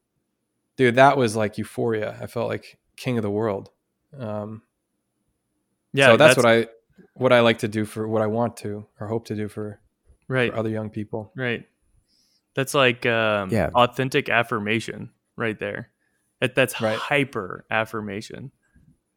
dude, 0.76 0.94
that 0.96 1.16
was 1.16 1.34
like 1.36 1.58
euphoria. 1.58 2.16
I 2.20 2.26
felt 2.26 2.48
like 2.48 2.78
king 2.96 3.18
of 3.18 3.22
the 3.22 3.30
world. 3.30 3.70
Um, 4.16 4.62
Yeah, 5.92 6.06
so 6.12 6.16
that's, 6.16 6.36
what 6.36 6.46
I, 6.46 6.66
what 7.14 7.32
I 7.32 7.40
like 7.40 7.58
to 7.58 7.68
do 7.68 7.84
for 7.84 8.06
what 8.06 8.22
I 8.22 8.26
want 8.26 8.56
to, 8.58 8.86
or 9.00 9.08
hope 9.08 9.26
to 9.26 9.34
do 9.34 9.48
for, 9.48 9.80
right, 10.28 10.52
for 10.52 10.58
other 10.58 10.70
young 10.70 10.90
people. 10.90 11.32
right. 11.34 11.66
That's 12.54 12.72
like 12.72 13.04
um, 13.04 13.50
Yeah. 13.50 13.70
authentic 13.74 14.28
affirmation 14.28 15.10
right 15.36 15.58
there. 15.58 15.90
That, 16.44 16.54
that's 16.54 16.78
Right. 16.78 16.98
hyper 16.98 17.64
affirmation. 17.70 18.52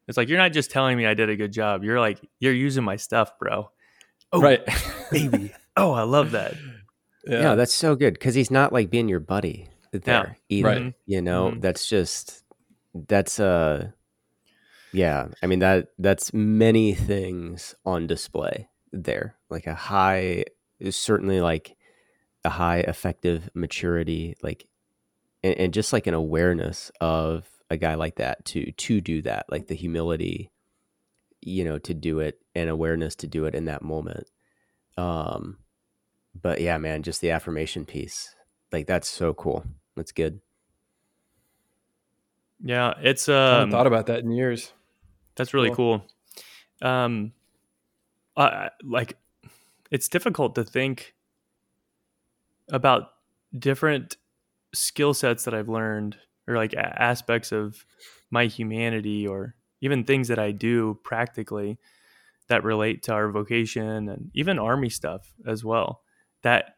It's 0.06 0.16
like 0.16 0.30
you're 0.30 0.38
not 0.38 0.52
just 0.54 0.70
telling 0.70 0.96
me 0.96 1.04
I 1.04 1.12
did 1.12 1.28
a 1.28 1.36
good 1.36 1.52
job. 1.52 1.84
You're 1.84 2.00
like 2.00 2.18
you're 2.40 2.54
using 2.54 2.82
my 2.84 2.96
stuff, 2.96 3.38
bro. 3.38 3.70
Oh, 4.32 4.40
right. 4.40 4.62
baby. 5.12 5.52
Oh, 5.76 5.92
I 5.92 6.04
love 6.04 6.30
that. 6.30 6.54
Yeah, 7.26 7.54
that's 7.54 7.74
so 7.74 7.94
good 7.96 8.14
because 8.14 8.34
he's 8.34 8.50
not 8.50 8.72
like 8.72 8.88
being 8.88 9.08
your 9.10 9.20
buddy 9.20 9.68
there 9.92 10.38
either. 10.48 10.66
Right. 10.68 10.94
You 11.04 11.20
know, 11.20 11.50
Mhm. 11.50 11.60
that's 11.60 11.86
just 11.86 12.42
that's 12.94 13.38
uh 13.38 13.90
yeah. 14.92 15.28
I 15.42 15.46
mean 15.46 15.58
that 15.58 15.88
that's 15.98 16.32
many 16.32 16.94
things 16.94 17.74
on 17.84 18.06
display 18.06 18.70
there. 18.92 19.36
Like 19.50 19.66
a 19.66 19.74
high 19.74 20.44
certainly 20.88 21.42
like 21.42 21.76
a 22.44 22.48
high 22.50 22.78
effective 22.78 23.50
maturity, 23.52 24.36
like 24.42 24.66
and, 25.42 25.54
and 25.54 25.74
just 25.74 25.92
like 25.92 26.06
an 26.06 26.14
awareness 26.14 26.90
of 27.00 27.48
a 27.70 27.76
guy 27.76 27.94
like 27.94 28.16
that 28.16 28.44
to 28.46 28.72
to 28.72 29.00
do 29.00 29.22
that, 29.22 29.46
like 29.50 29.66
the 29.66 29.74
humility, 29.74 30.50
you 31.40 31.64
know, 31.64 31.78
to 31.78 31.94
do 31.94 32.20
it 32.20 32.40
and 32.54 32.70
awareness 32.70 33.14
to 33.16 33.26
do 33.26 33.44
it 33.44 33.54
in 33.54 33.66
that 33.66 33.82
moment. 33.82 34.28
Um 34.96 35.58
but 36.40 36.60
yeah, 36.60 36.78
man, 36.78 37.02
just 37.02 37.20
the 37.20 37.30
affirmation 37.30 37.84
piece. 37.84 38.34
Like 38.72 38.86
that's 38.86 39.08
so 39.08 39.34
cool. 39.34 39.64
That's 39.96 40.12
good. 40.12 40.40
Yeah, 42.62 42.94
it's 43.00 43.28
I 43.28 43.32
haven't 43.32 43.62
um, 43.62 43.70
thought 43.70 43.86
about 43.86 44.06
that 44.06 44.20
in 44.20 44.32
years. 44.32 44.72
That's 45.36 45.54
really 45.54 45.70
cool. 45.70 46.04
Um, 46.82 47.32
I, 48.36 48.70
like 48.82 49.16
it's 49.90 50.08
difficult 50.08 50.54
to 50.56 50.64
think 50.64 51.14
about 52.70 53.12
different 53.56 54.16
skill 54.74 55.14
sets 55.14 55.44
that 55.44 55.54
I've 55.54 55.68
learned 55.68 56.16
or 56.46 56.56
like 56.56 56.72
a- 56.74 57.02
aspects 57.02 57.52
of 57.52 57.84
my 58.30 58.46
humanity 58.46 59.26
or 59.26 59.54
even 59.80 60.04
things 60.04 60.28
that 60.28 60.38
I 60.38 60.50
do 60.52 60.98
practically 61.04 61.78
that 62.48 62.64
relate 62.64 63.02
to 63.04 63.12
our 63.12 63.30
vocation 63.30 64.08
and 64.08 64.30
even 64.34 64.58
army 64.58 64.88
stuff 64.88 65.32
as 65.46 65.64
well. 65.64 66.02
That 66.42 66.76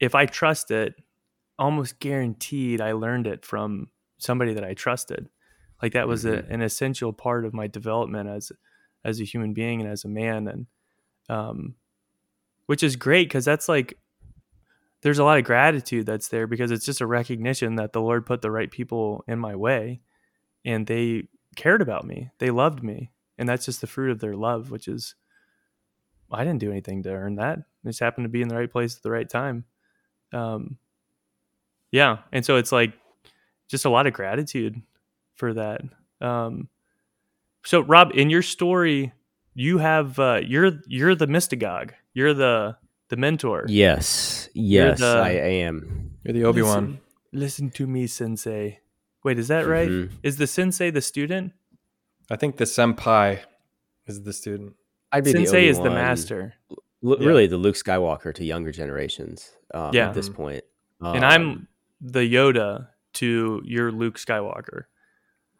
if 0.00 0.14
I 0.14 0.26
trust 0.26 0.70
it, 0.70 0.94
almost 1.58 2.00
guaranteed 2.00 2.80
I 2.80 2.92
learned 2.92 3.26
it 3.26 3.44
from 3.44 3.88
somebody 4.18 4.54
that 4.54 4.64
I 4.64 4.74
trusted. 4.74 5.28
Like 5.82 5.92
that 5.92 6.08
was 6.08 6.24
a, 6.24 6.38
Mhm. 6.42 6.50
an 6.50 6.62
essential 6.62 7.12
part 7.12 7.44
of 7.44 7.54
my 7.54 7.66
development 7.66 8.28
as 8.28 8.52
as 9.02 9.18
a 9.20 9.24
human 9.24 9.54
being 9.54 9.80
and 9.80 9.88
as 9.90 10.04
a 10.04 10.08
man, 10.08 10.46
and 10.46 10.66
um, 11.30 11.74
which 12.66 12.82
is 12.82 12.96
great 12.96 13.28
because 13.28 13.44
that's 13.46 13.68
like 13.68 13.98
there's 15.02 15.18
a 15.18 15.24
lot 15.24 15.38
of 15.38 15.44
gratitude 15.44 16.06
that's 16.06 16.28
there 16.28 16.46
because 16.46 16.70
it's 16.70 16.84
just 16.84 17.00
a 17.00 17.06
recognition 17.06 17.76
that 17.76 17.92
the 17.92 18.00
Lord 18.00 18.26
put 18.26 18.42
the 18.42 18.50
right 18.50 18.70
people 18.70 19.24
in 19.26 19.38
my 19.38 19.56
way, 19.56 20.00
and 20.64 20.86
they 20.86 21.24
cared 21.56 21.82
about 21.82 22.04
me, 22.04 22.30
they 22.38 22.50
loved 22.50 22.82
me, 22.82 23.10
and 23.38 23.48
that's 23.48 23.64
just 23.64 23.80
the 23.80 23.86
fruit 23.86 24.10
of 24.10 24.20
their 24.20 24.36
love, 24.36 24.70
which 24.70 24.88
is 24.88 25.14
I 26.32 26.44
didn't 26.44 26.60
do 26.60 26.70
anything 26.70 27.02
to 27.04 27.10
earn 27.10 27.36
that. 27.36 27.58
I 27.58 27.88
just 27.88 28.00
happened 28.00 28.24
to 28.24 28.28
be 28.30 28.42
in 28.42 28.48
the 28.48 28.56
right 28.56 28.70
place 28.70 28.96
at 28.96 29.02
the 29.02 29.10
right 29.10 29.28
time. 29.28 29.64
Um, 30.32 30.78
yeah, 31.90 32.18
and 32.32 32.44
so 32.44 32.56
it's 32.56 32.72
like 32.72 32.92
just 33.68 33.84
a 33.84 33.90
lot 33.90 34.06
of 34.06 34.12
gratitude 34.12 34.80
for 35.34 35.54
that. 35.54 35.80
Um, 36.20 36.68
so 37.64 37.80
Rob, 37.80 38.12
in 38.14 38.30
your 38.30 38.42
story, 38.42 39.12
you 39.54 39.78
have 39.78 40.18
uh, 40.18 40.40
you're 40.44 40.72
you're 40.86 41.14
the 41.14 41.26
mystagogue. 41.26 41.92
You're 42.14 42.34
the 42.34 42.76
the 43.10 43.16
mentor. 43.16 43.64
Yes, 43.68 44.48
yes, 44.54 44.98
the- 45.00 45.06
I 45.06 45.30
am. 45.30 46.12
You're 46.24 46.32
the 46.34 46.44
Obi 46.44 46.62
Wan. 46.62 46.84
Listen, 46.84 47.00
listen 47.32 47.70
to 47.72 47.86
me, 47.86 48.06
Sensei. 48.06 48.80
Wait, 49.22 49.38
is 49.38 49.48
that 49.48 49.66
right? 49.66 49.88
Mhm. 49.88 50.10
Is 50.22 50.36
the 50.38 50.46
Sensei 50.46 50.90
the 50.90 51.00
student? 51.02 51.52
I 52.30 52.36
think 52.36 52.56
the 52.56 52.64
senpai 52.64 53.40
is 54.06 54.22
the 54.22 54.32
student. 54.32 54.74
I'd 55.12 55.24
be 55.24 55.32
Sensei 55.32 55.66
is 55.68 55.78
the 55.78 55.90
master, 55.90 56.54
L- 56.70 57.16
Yeah. 57.20 57.26
really 57.28 57.46
the 57.46 57.56
Luke 57.56 57.74
Skywalker 57.76 58.32
to 58.34 58.44
younger 58.44 58.72
generations. 58.72 59.52
Um, 59.74 59.90
Yeah. 59.94 60.08
at 60.08 60.14
this 60.14 60.28
point, 60.28 60.62
and 61.00 61.24
Um, 61.24 61.30
I'm 61.32 61.68
the 62.00 62.20
Yoda 62.20 62.88
to 63.14 63.60
your 63.64 63.90
Luke 63.92 64.16
Skywalker. 64.18 64.84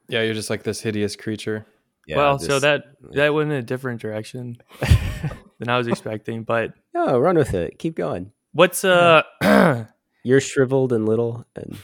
Yeah, 0.08 0.22
you're 0.22 0.34
just 0.34 0.50
like 0.50 0.62
this 0.62 0.80
hideous 0.82 1.16
creature. 1.16 1.66
yeah, 2.06 2.16
well, 2.16 2.38
so 2.38 2.54
this- 2.54 2.62
that 2.62 2.84
that 3.12 3.34
went 3.34 3.50
in 3.52 3.56
a 3.58 3.62
different 3.62 4.00
direction 4.00 4.56
than 5.60 5.68
I 5.68 5.78
was 5.78 5.86
expecting. 5.86 6.42
But 6.42 6.74
no, 6.92 7.16
run 7.18 7.36
with 7.36 7.54
it. 7.54 7.78
Keep 7.78 7.94
going. 7.94 8.32
what's 8.52 8.82
uh 8.84 9.22
You're 10.24 10.40
shriveled 10.40 10.92
and 10.92 11.06
little, 11.08 11.46
and 11.54 11.78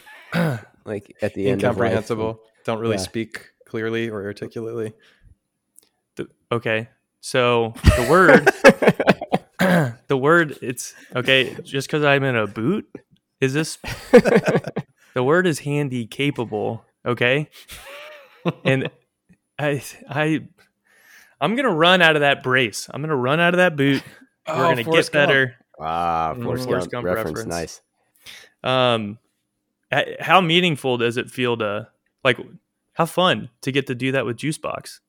like 0.84 1.16
at 1.22 1.32
the 1.34 1.46
end, 1.48 1.62
of 1.62 1.76
life, 1.78 1.92
Incomprehensible. 1.92 2.40
Don't 2.64 2.80
really 2.80 2.96
Yeah. 2.96 3.02
speak 3.02 3.50
clearly 3.66 4.10
or 4.10 4.24
articulately. 4.24 4.92
the, 6.16 6.28
okay? 6.50 6.88
So 7.20 7.72
the 7.96 8.06
word 8.10 8.50
the 10.08 10.16
word 10.16 10.58
it's 10.62 10.94
okay 11.14 11.56
just 11.64 11.88
because 11.88 12.04
i'm 12.04 12.22
in 12.22 12.36
a 12.36 12.46
boot 12.46 12.86
is 13.40 13.54
this 13.54 13.78
the 15.14 15.22
word 15.24 15.46
is 15.46 15.60
handy 15.60 16.06
capable 16.06 16.84
okay 17.06 17.48
and 18.64 18.90
i 19.58 19.82
i 20.10 20.46
i'm 21.40 21.54
gonna 21.56 21.70
run 21.74 22.02
out 22.02 22.16
of 22.16 22.20
that 22.20 22.42
brace 22.42 22.88
i'm 22.92 23.00
gonna 23.02 23.16
run 23.16 23.40
out 23.40 23.54
of 23.54 23.58
that 23.58 23.76
boot 23.76 24.02
we're 24.48 24.54
Oh, 24.54 24.56
gonna 24.70 24.84
Forrest 24.84 25.12
get 25.12 25.18
Gump. 25.18 25.28
better 25.28 25.54
Ah, 25.78 26.32
Mm, 26.34 26.42
Forrest 26.44 26.64
Forrest 26.66 26.90
Gump, 26.90 27.04
Gump 27.04 27.16
reference. 27.16 27.38
reference. 27.44 27.46
Nice. 27.54 27.82
um 28.64 29.18
how 30.20 30.40
meaningful 30.40 30.96
does 30.98 31.16
it 31.16 31.30
feel 31.30 31.56
to 31.58 31.88
like 32.24 32.38
how 32.94 33.06
fun 33.06 33.48
to 33.60 33.70
get 33.72 33.86
to 33.88 33.94
do 33.94 34.12
that 34.12 34.24
with 34.26 34.36
juicebox 34.36 35.00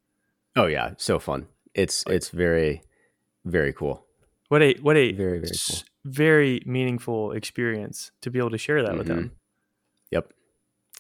Oh 0.56 0.66
yeah, 0.66 0.94
so 0.98 1.20
fun. 1.20 1.46
It's 1.76 2.04
it's 2.08 2.30
very 2.30 2.82
very 3.46 3.72
cool. 3.74 4.04
what 4.50 4.62
a 4.64 4.74
what 4.82 4.98
a 4.98 5.12
Very, 5.14 5.40
very 5.40 5.52
s- 5.52 5.84
very 6.04 6.62
meaningful 6.66 7.32
experience 7.32 8.12
to 8.22 8.32
be 8.32 8.40
able 8.40 8.50
to 8.52 8.58
share 8.58 8.82
that 8.84 8.98
with 8.98 9.06
Mhm. 9.08 9.16
them 9.16 9.32
Yep. 10.12 10.32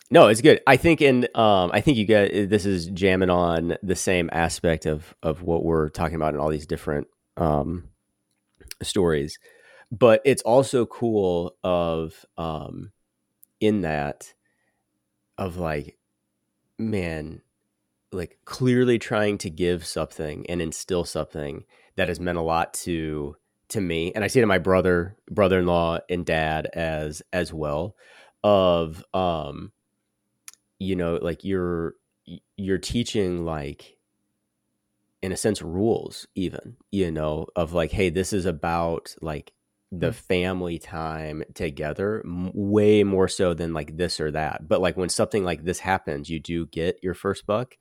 No, 0.09 0.27
it's 0.27 0.41
good. 0.41 0.61
I 0.65 0.77
think 0.77 1.01
in 1.01 1.27
um 1.35 1.69
I 1.73 1.81
think 1.81 1.97
you 1.97 2.05
get 2.05 2.49
this 2.49 2.65
is 2.65 2.87
jamming 2.87 3.29
on 3.29 3.77
the 3.83 3.95
same 3.95 4.29
aspect 4.31 4.85
of 4.85 5.13
of 5.21 5.43
what 5.43 5.63
we're 5.65 5.89
talking 5.89 6.15
about 6.15 6.33
in 6.33 6.39
all 6.39 6.49
these 6.49 6.67
different 6.67 7.07
um 7.35 7.89
stories. 8.81 9.37
But 9.91 10.21
it's 10.25 10.41
also 10.43 10.85
cool 10.85 11.55
of 11.63 12.25
um 12.37 12.91
in 13.59 13.81
that 13.81 14.33
of 15.37 15.57
like 15.57 15.97
man 16.79 17.41
like 18.11 18.39
clearly 18.45 18.99
trying 18.99 19.37
to 19.39 19.49
give 19.49 19.85
something 19.85 20.45
and 20.49 20.61
instill 20.61 21.03
something 21.03 21.65
that 21.97 22.07
has 22.07 22.19
meant 22.19 22.37
a 22.37 22.41
lot 22.41 22.73
to 22.73 23.35
to 23.69 23.81
me 23.81 24.13
and 24.13 24.23
I 24.23 24.27
see 24.27 24.39
it 24.39 24.43
in 24.43 24.47
my 24.47 24.59
brother 24.59 25.17
brother-in-law 25.29 25.99
and 26.09 26.25
dad 26.25 26.67
as 26.73 27.21
as 27.33 27.51
well 27.51 27.95
of 28.43 29.03
um 29.13 29.73
you 30.79 30.95
know 30.95 31.19
like 31.21 31.43
you're 31.43 31.95
you're 32.57 32.77
teaching 32.77 33.45
like 33.45 33.97
in 35.21 35.31
a 35.31 35.37
sense 35.37 35.61
rules 35.61 36.27
even 36.35 36.77
you 36.91 37.11
know 37.11 37.47
of 37.55 37.73
like 37.73 37.91
hey 37.91 38.09
this 38.09 38.33
is 38.33 38.45
about 38.45 39.15
like 39.21 39.51
the 39.91 40.11
family 40.11 40.77
time 40.77 41.43
together 41.53 42.21
m- 42.25 42.51
way 42.53 43.05
more 43.05 43.29
so 43.29 43.53
than 43.53 43.73
like 43.73 43.95
this 43.95 44.19
or 44.19 44.31
that. 44.31 44.67
But 44.67 44.81
like 44.81 44.97
when 44.97 45.07
something 45.07 45.45
like 45.45 45.63
this 45.63 45.79
happens 45.79 46.29
you 46.29 46.41
do 46.41 46.65
get 46.67 46.99
your 47.01 47.13
first 47.13 47.45
buck 47.45 47.77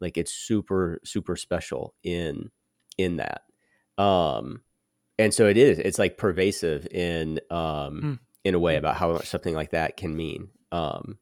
like 0.00 0.18
it's 0.18 0.32
super 0.32 0.98
super 1.04 1.36
special 1.36 1.94
in 2.02 2.50
in 2.98 3.16
that. 3.16 3.42
Um 3.96 4.62
and 5.16 5.32
so 5.32 5.46
it 5.46 5.56
is 5.56 5.78
it's 5.78 5.98
like 5.98 6.18
pervasive 6.18 6.86
in 6.90 7.38
um 7.50 8.00
Hmm. 8.00 8.14
in 8.42 8.54
a 8.54 8.58
way 8.58 8.76
about 8.76 8.96
how 8.96 9.18
something 9.20 9.54
like 9.54 9.70
that 9.70 9.96
can 9.96 10.16
mean 10.16 10.48
um 10.72 11.18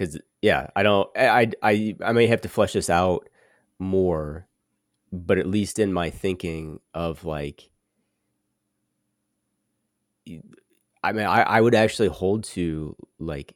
because 0.00 0.18
yeah 0.40 0.68
i 0.74 0.82
don't 0.82 1.10
I, 1.14 1.50
I 1.62 1.94
i 2.02 2.12
may 2.12 2.26
have 2.26 2.40
to 2.42 2.48
flesh 2.48 2.72
this 2.72 2.88
out 2.88 3.28
more 3.78 4.46
but 5.12 5.36
at 5.36 5.46
least 5.46 5.78
in 5.78 5.92
my 5.92 6.08
thinking 6.08 6.80
of 6.94 7.24
like 7.24 7.68
i 11.04 11.12
mean 11.12 11.26
i, 11.26 11.42
I 11.42 11.60
would 11.60 11.74
actually 11.74 12.08
hold 12.08 12.44
to 12.44 12.96
like 13.18 13.54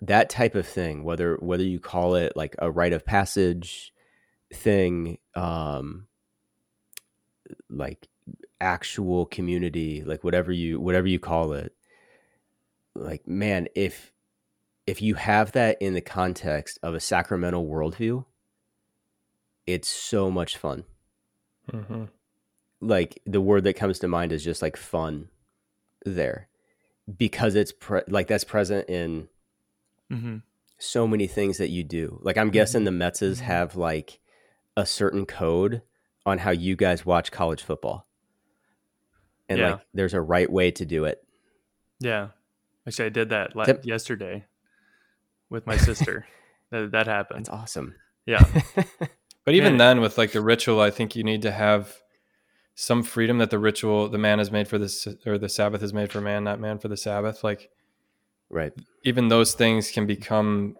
that 0.00 0.30
type 0.30 0.56
of 0.56 0.66
thing 0.66 1.04
whether 1.04 1.36
whether 1.36 1.62
you 1.62 1.78
call 1.78 2.16
it 2.16 2.32
like 2.36 2.56
a 2.58 2.70
rite 2.70 2.92
of 2.92 3.06
passage 3.06 3.92
thing 4.52 5.18
um 5.36 6.08
like 7.70 8.08
actual 8.60 9.26
community 9.26 10.02
like 10.02 10.24
whatever 10.24 10.50
you 10.50 10.80
whatever 10.80 11.06
you 11.06 11.18
call 11.18 11.52
it. 11.52 11.74
Like 12.94 13.26
man 13.26 13.68
if 13.74 14.13
if 14.86 15.00
you 15.00 15.14
have 15.14 15.52
that 15.52 15.80
in 15.80 15.94
the 15.94 16.00
context 16.00 16.78
of 16.82 16.94
a 16.94 17.00
sacramental 17.00 17.66
worldview 17.66 18.24
it's 19.66 19.88
so 19.88 20.30
much 20.30 20.58
fun. 20.58 20.84
Hmm 21.70 22.04
like 22.88 23.20
the 23.26 23.40
word 23.40 23.64
that 23.64 23.74
comes 23.74 23.98
to 24.00 24.08
mind 24.08 24.32
is 24.32 24.44
just 24.44 24.62
like 24.62 24.76
fun 24.76 25.28
there 26.04 26.48
because 27.18 27.54
it's 27.54 27.72
pre- 27.72 28.02
like 28.08 28.28
that's 28.28 28.44
present 28.44 28.88
in 28.88 29.28
mm-hmm. 30.10 30.36
so 30.78 31.06
many 31.06 31.26
things 31.26 31.58
that 31.58 31.70
you 31.70 31.82
do. 31.82 32.18
Like 32.22 32.36
i'm 32.36 32.50
guessing 32.50 32.84
the 32.84 32.90
metzes 32.90 33.40
have 33.40 33.76
like 33.76 34.20
a 34.76 34.86
certain 34.86 35.26
code 35.26 35.82
on 36.26 36.38
how 36.38 36.50
you 36.50 36.76
guys 36.76 37.06
watch 37.06 37.30
college 37.30 37.62
football. 37.62 38.06
And 39.48 39.58
Yeah. 39.58 39.70
like 39.72 39.80
there's 39.92 40.14
a 40.14 40.20
right 40.20 40.50
way 40.50 40.70
to 40.72 40.84
do 40.84 41.04
it. 41.04 41.22
Yeah. 42.00 42.28
Actually, 42.86 43.06
I 43.06 43.10
did 43.10 43.28
that 43.30 43.54
la- 43.54 43.66
yesterday 43.82 44.44
with 45.54 45.66
my 45.66 45.76
sister. 45.78 46.26
that, 46.70 46.90
that 46.92 47.06
happened. 47.06 47.46
that's 47.46 47.48
awesome 47.48 47.94
Yeah. 48.26 48.44
But 49.46 49.54
even 49.54 49.72
Man. 49.76 49.78
then, 49.78 50.00
with 50.00 50.16
like 50.16 50.32
the 50.32 50.40
ritual, 50.40 50.80
I 50.80 50.90
think 50.90 51.14
you 51.14 51.22
need 51.22 51.42
to 51.42 51.50
have 51.50 51.94
some 52.74 53.02
freedom 53.02 53.36
that 53.38 53.50
the 53.50 53.58
ritual, 53.58 54.08
the 54.08 54.16
man 54.18 54.40
is 54.40 54.50
made 54.50 54.66
for 54.68 54.78
this, 54.78 55.06
or 55.26 55.36
the 55.36 55.50
Sabbath 55.50 55.82
is 55.82 55.92
made 55.92 56.10
for 56.10 56.20
man, 56.22 56.44
not 56.44 56.58
man 56.60 56.78
for 56.78 56.88
the 56.88 56.96
Sabbath. 56.96 57.44
Like 57.44 57.70
right 58.50 58.72
even 59.04 59.28
those 59.28 59.52
things 59.54 59.90
can 59.90 60.06
become 60.06 60.76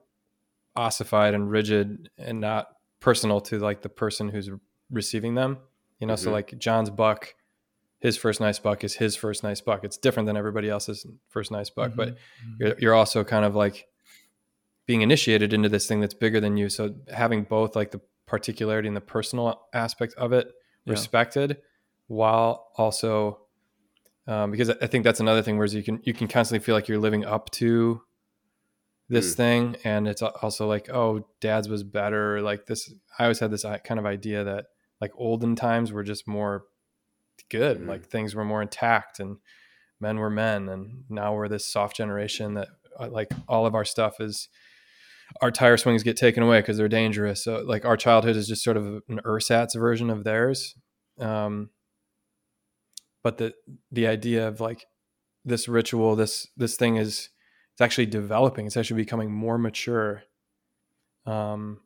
ossified 0.76 1.34
and 1.34 1.50
rigid 1.50 2.08
and 2.18 2.40
not 2.40 2.68
personal 3.00 3.40
to 3.42 3.58
like 3.58 3.82
the 3.82 3.88
person 3.88 4.28
who's 4.30 4.50
receiving 4.90 5.34
them. 5.34 5.58
You 6.00 6.06
know, 6.06 6.16
so 6.16 6.30
Mhm. 6.30 6.32
like 6.32 6.58
John's 6.58 6.90
buck, 6.90 7.34
his 8.00 8.16
first 8.16 8.40
nice 8.40 8.58
buck 8.58 8.82
is 8.82 8.94
his 8.94 9.14
first 9.16 9.42
nice 9.42 9.60
buck. 9.60 9.84
It's 9.84 9.96
different 9.96 10.26
than 10.26 10.36
everybody 10.36 10.68
else's 10.68 11.06
first 11.28 11.50
nice 11.50 11.70
buck, 11.70 11.92
Mhm. 11.92 11.96
but 11.96 12.16
you're, 12.58 12.74
you're 12.78 12.94
also 12.94 13.24
kind 13.24 13.44
of 13.44 13.54
like 13.54 13.86
being 14.86 15.00
initiated 15.02 15.52
into 15.52 15.68
this 15.68 15.86
thing 15.86 16.00
that's 16.00 16.14
bigger 16.14 16.40
than 16.40 16.56
you. 16.56 16.68
So 16.68 16.94
having 17.12 17.44
both 17.44 17.74
like 17.74 17.90
the 17.90 18.00
particularity 18.26 18.88
and 18.88 18.96
the 18.96 19.00
personal 19.00 19.66
aspect 19.72 20.14
of 20.16 20.32
it 20.32 20.48
Yeah. 20.84 20.92
respected, 20.92 21.58
while 22.06 22.68
also 22.76 23.40
um, 24.26 24.50
because 24.50 24.70
I 24.70 24.86
think 24.86 25.04
that's 25.04 25.20
another 25.20 25.42
thing, 25.42 25.58
whereas 25.58 25.74
you 25.74 25.82
can 25.82 26.00
you 26.02 26.14
can 26.14 26.28
constantly 26.28 26.64
feel 26.64 26.74
like 26.74 26.88
you're 26.88 26.98
living 26.98 27.26
up 27.26 27.50
to 27.52 28.00
this 29.10 29.34
Mm. 29.34 29.36
thing, 29.36 29.76
and 29.84 30.08
it's 30.08 30.22
also 30.22 30.66
like, 30.66 30.88
oh, 30.88 31.28
dad's 31.40 31.68
was 31.68 31.82
better. 31.82 32.40
Like 32.40 32.64
this, 32.64 32.90
I 33.18 33.24
always 33.24 33.38
had 33.40 33.50
this 33.50 33.64
kind 33.84 34.00
of 34.00 34.06
idea 34.06 34.42
that 34.44 34.66
like 35.00 35.12
olden 35.16 35.56
times 35.56 35.92
were 35.92 36.02
just 36.02 36.26
more 36.26 36.64
good, 37.50 37.80
Mhm. 37.80 37.86
like 37.88 38.06
things 38.06 38.34
were 38.34 38.46
more 38.46 38.62
intact, 38.62 39.20
and 39.20 39.36
men 40.00 40.16
were 40.16 40.30
men, 40.30 40.70
and 40.70 41.04
now 41.10 41.34
we're 41.34 41.48
this 41.48 41.66
soft 41.70 41.94
generation 41.96 42.54
that 42.54 42.68
uh, 42.98 43.08
like 43.10 43.28
all 43.46 43.66
of 43.66 43.74
our 43.74 43.84
stuff 43.84 44.20
is 44.20 44.48
our 45.40 45.50
tire 45.50 45.76
swings 45.76 46.02
get 46.02 46.16
taken 46.16 46.42
away 46.42 46.60
because 46.60 46.76
they're 46.76 46.88
dangerous. 46.88 47.42
So 47.44 47.62
like 47.66 47.84
our 47.84 47.96
childhood 47.96 48.36
is 48.36 48.48
just 48.48 48.62
sort 48.62 48.76
of 48.76 49.02
an 49.08 49.20
ersatz 49.24 49.74
version 49.74 50.10
of 50.10 50.24
theirs. 50.24 50.74
Um, 51.18 51.70
but 53.22 53.38
the 53.38 53.54
the 53.90 54.06
idea 54.06 54.46
of 54.46 54.60
like 54.60 54.86
this 55.44 55.68
ritual, 55.68 56.16
this 56.16 56.46
this 56.56 56.76
thing 56.76 56.96
is 56.96 57.30
it's 57.72 57.80
actually 57.80 58.06
developing. 58.06 58.66
It's 58.66 58.76
actually 58.76 59.02
becoming 59.02 59.32
more 59.32 59.58
mature 59.58 60.22
um, 61.26 61.80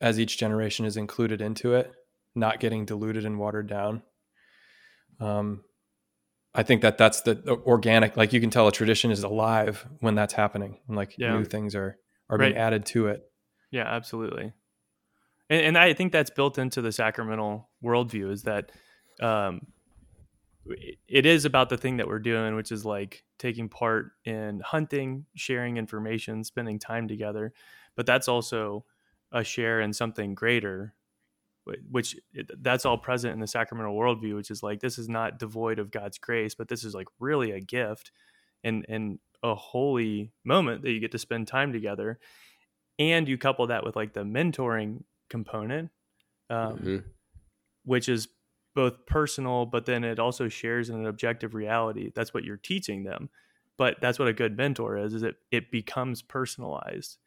as 0.00 0.18
each 0.18 0.38
generation 0.38 0.86
is 0.86 0.96
included 0.96 1.40
into 1.40 1.74
it, 1.74 1.92
not 2.34 2.58
getting 2.58 2.84
diluted 2.86 3.24
and 3.24 3.38
watered 3.38 3.68
down. 3.68 4.02
Um, 5.20 5.62
I 6.54 6.62
think 6.64 6.82
that 6.82 6.98
that's 6.98 7.20
the, 7.20 7.42
organic. 7.66 8.16
Like 8.16 8.32
you 8.32 8.40
can 8.40 8.50
tell 8.50 8.66
a 8.66 8.72
tradition 8.72 9.10
is 9.10 9.22
alive 9.22 9.86
when 10.00 10.14
that's 10.14 10.34
happening, 10.34 10.78
and 10.88 10.96
like 10.96 11.14
Yeah. 11.18 11.36
new 11.36 11.44
things 11.44 11.74
are 11.74 11.98
are 12.30 12.38
being 12.38 12.52
Right. 12.54 12.60
added 12.60 12.86
to 12.86 13.08
it. 13.08 13.30
Yeah, 13.70 13.84
absolutely. 13.84 14.52
And, 15.50 15.62
and 15.66 15.78
I 15.78 15.92
think 15.92 16.12
that's 16.12 16.30
built 16.30 16.58
into 16.58 16.80
the 16.80 16.92
sacramental 16.92 17.68
worldview 17.84 18.30
is 18.30 18.44
that 18.44 18.72
um, 19.20 19.66
it- 20.66 20.98
it 21.08 21.26
is 21.26 21.44
about 21.44 21.68
the 21.68 21.76
thing 21.76 21.98
that 21.98 22.08
we're 22.08 22.18
doing, 22.20 22.54
which 22.54 22.72
is 22.72 22.84
like 22.84 23.24
taking 23.38 23.68
part 23.68 24.12
in 24.24 24.60
hunting, 24.60 25.26
sharing 25.34 25.76
information, 25.76 26.44
spending 26.44 26.78
time 26.78 27.08
together. 27.08 27.52
But 27.96 28.06
that's 28.06 28.28
also 28.28 28.84
a 29.32 29.44
share 29.44 29.80
in 29.80 29.92
something 29.92 30.34
greater, 30.34 30.94
which 31.90 32.16
it- 32.32 32.50
that's 32.62 32.84
all 32.86 32.98
present 32.98 33.32
in 33.34 33.40
the 33.40 33.46
sacramental 33.46 33.96
worldview, 33.96 34.34
which 34.36 34.50
is 34.50 34.62
like 34.62 34.80
this 34.80 34.98
is 34.98 35.08
not 35.08 35.38
devoid 35.38 35.78
of 35.78 35.90
God's 35.90 36.18
grace, 36.18 36.54
but 36.54 36.68
this 36.68 36.84
is 36.84 36.94
like 36.94 37.08
really 37.18 37.50
a 37.52 37.60
gift 37.60 38.12
and 38.64 38.84
and 38.88 39.18
a 39.42 39.54
holy 39.54 40.32
moment 40.44 40.82
that 40.82 40.90
you 40.92 41.00
get 41.00 41.12
to 41.12 41.18
spend 41.18 41.48
time 41.48 41.72
together 41.72 42.18
and 42.98 43.28
you 43.28 43.38
couple 43.38 43.66
that 43.68 43.84
with 43.84 43.96
like 43.96 44.12
the 44.12 44.24
mentoring 44.24 45.04
component 45.30 45.90
um, 46.50 46.76
Mhm. 46.78 47.04
which 47.84 48.08
is 48.08 48.28
both 48.74 49.06
personal 49.06 49.66
but 49.66 49.86
then 49.86 50.04
it 50.04 50.18
also 50.18 50.48
shares 50.48 50.90
in 50.90 50.96
an 50.96 51.06
objective 51.06 51.54
reality 51.54 52.12
that's 52.14 52.32
what 52.34 52.44
you're 52.44 52.56
teaching 52.56 53.02
them 53.04 53.28
but 53.76 54.00
that's 54.00 54.18
what 54.18 54.28
a 54.28 54.32
good 54.32 54.56
mentor 54.56 54.96
is 54.96 55.14
is 55.14 55.22
it 55.22 55.36
it 55.50 55.70
becomes 55.70 56.22
personalized 56.22 57.18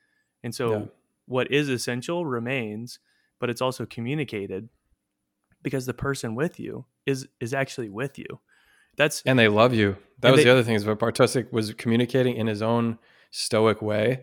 and 0.43 0.55
so 0.55 0.71
Yeah. 0.71 0.85
what 1.25 1.51
is 1.51 1.69
essential 1.69 2.25
remains 2.25 2.99
but 3.39 3.49
it's 3.49 3.61
also 3.61 3.85
communicated 3.85 4.69
because 5.61 5.85
the 5.85 5.93
person 5.93 6.35
with 6.35 6.59
you 6.59 6.85
is 7.05 7.27
is 7.39 7.53
actually 7.53 7.89
with 7.89 8.17
you 8.17 8.39
that's 8.97 9.21
and 9.25 9.37
they 9.39 9.47
love 9.47 9.73
you. 9.73 9.97
That 10.19 10.31
was 10.31 10.39
they- 10.39 10.43
the 10.45 10.51
other 10.51 10.63
thing 10.63 10.75
is 10.75 10.85
what 10.85 10.99
Bartosic 10.99 11.51
was 11.51 11.73
communicating 11.73 12.35
in 12.35 12.47
his 12.47 12.61
own 12.61 12.97
stoic 13.31 13.81
way 13.81 14.21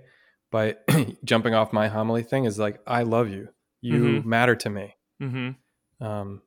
by 0.51 0.77
jumping 1.25 1.55
off 1.55 1.73
my 1.73 1.89
homily 1.89 2.23
thing 2.23 2.45
is 2.45 2.59
like, 2.59 2.81
I 2.87 3.03
love 3.03 3.29
you. 3.29 3.49
You 3.83 4.01
Mhm. 4.21 4.25
matter 4.25 4.55
to 4.57 4.71
me. 4.71 4.95
hmm 5.21 5.51
Um, 6.01 6.43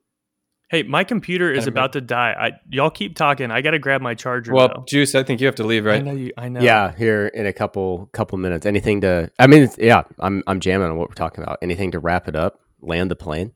hey 0.70 0.82
my 0.84 1.04
computer 1.04 1.52
is 1.52 1.66
Kinda 1.66 1.70
about 1.80 1.94
to 1.94 2.02
die 2.02 2.34
i 2.40 2.52
y'all 2.70 2.90
keep 2.90 3.16
talking 3.16 3.52
i 3.52 3.62
gotta 3.62 3.78
grab 3.78 4.02
my 4.02 4.16
charger 4.16 4.52
well, 4.54 4.68
though. 4.70 4.84
Juice, 4.88 5.14
I 5.14 5.22
think 5.22 5.40
you 5.42 5.46
have 5.46 5.56
to 5.56 5.64
leave, 5.64 5.86
i 5.86 5.90
right? 5.90 6.04
know 6.04 6.12
you 6.14 6.32
i 6.38 6.50
know 6.50 6.62
Yeah, 6.62 6.96
here 6.96 7.28
in 7.28 7.46
a 7.46 7.54
couple 7.54 8.10
couple 8.14 8.38
minutes. 8.40 8.66
Anything 8.66 9.02
to? 9.02 9.30
I 9.38 9.46
mean, 9.48 9.70
yeah, 9.78 10.04
I'm 10.20 10.42
I'm 10.48 10.60
jamming 10.60 10.88
on 10.90 10.98
what 10.98 11.10
we're 11.10 11.16
talking 11.16 11.44
about. 11.44 11.60
Anything 11.62 11.92
to 11.92 12.00
wrap 12.00 12.28
it 12.28 12.36
up? 12.36 12.60
Land 12.82 13.12
the 13.12 13.16
plane. 13.16 13.52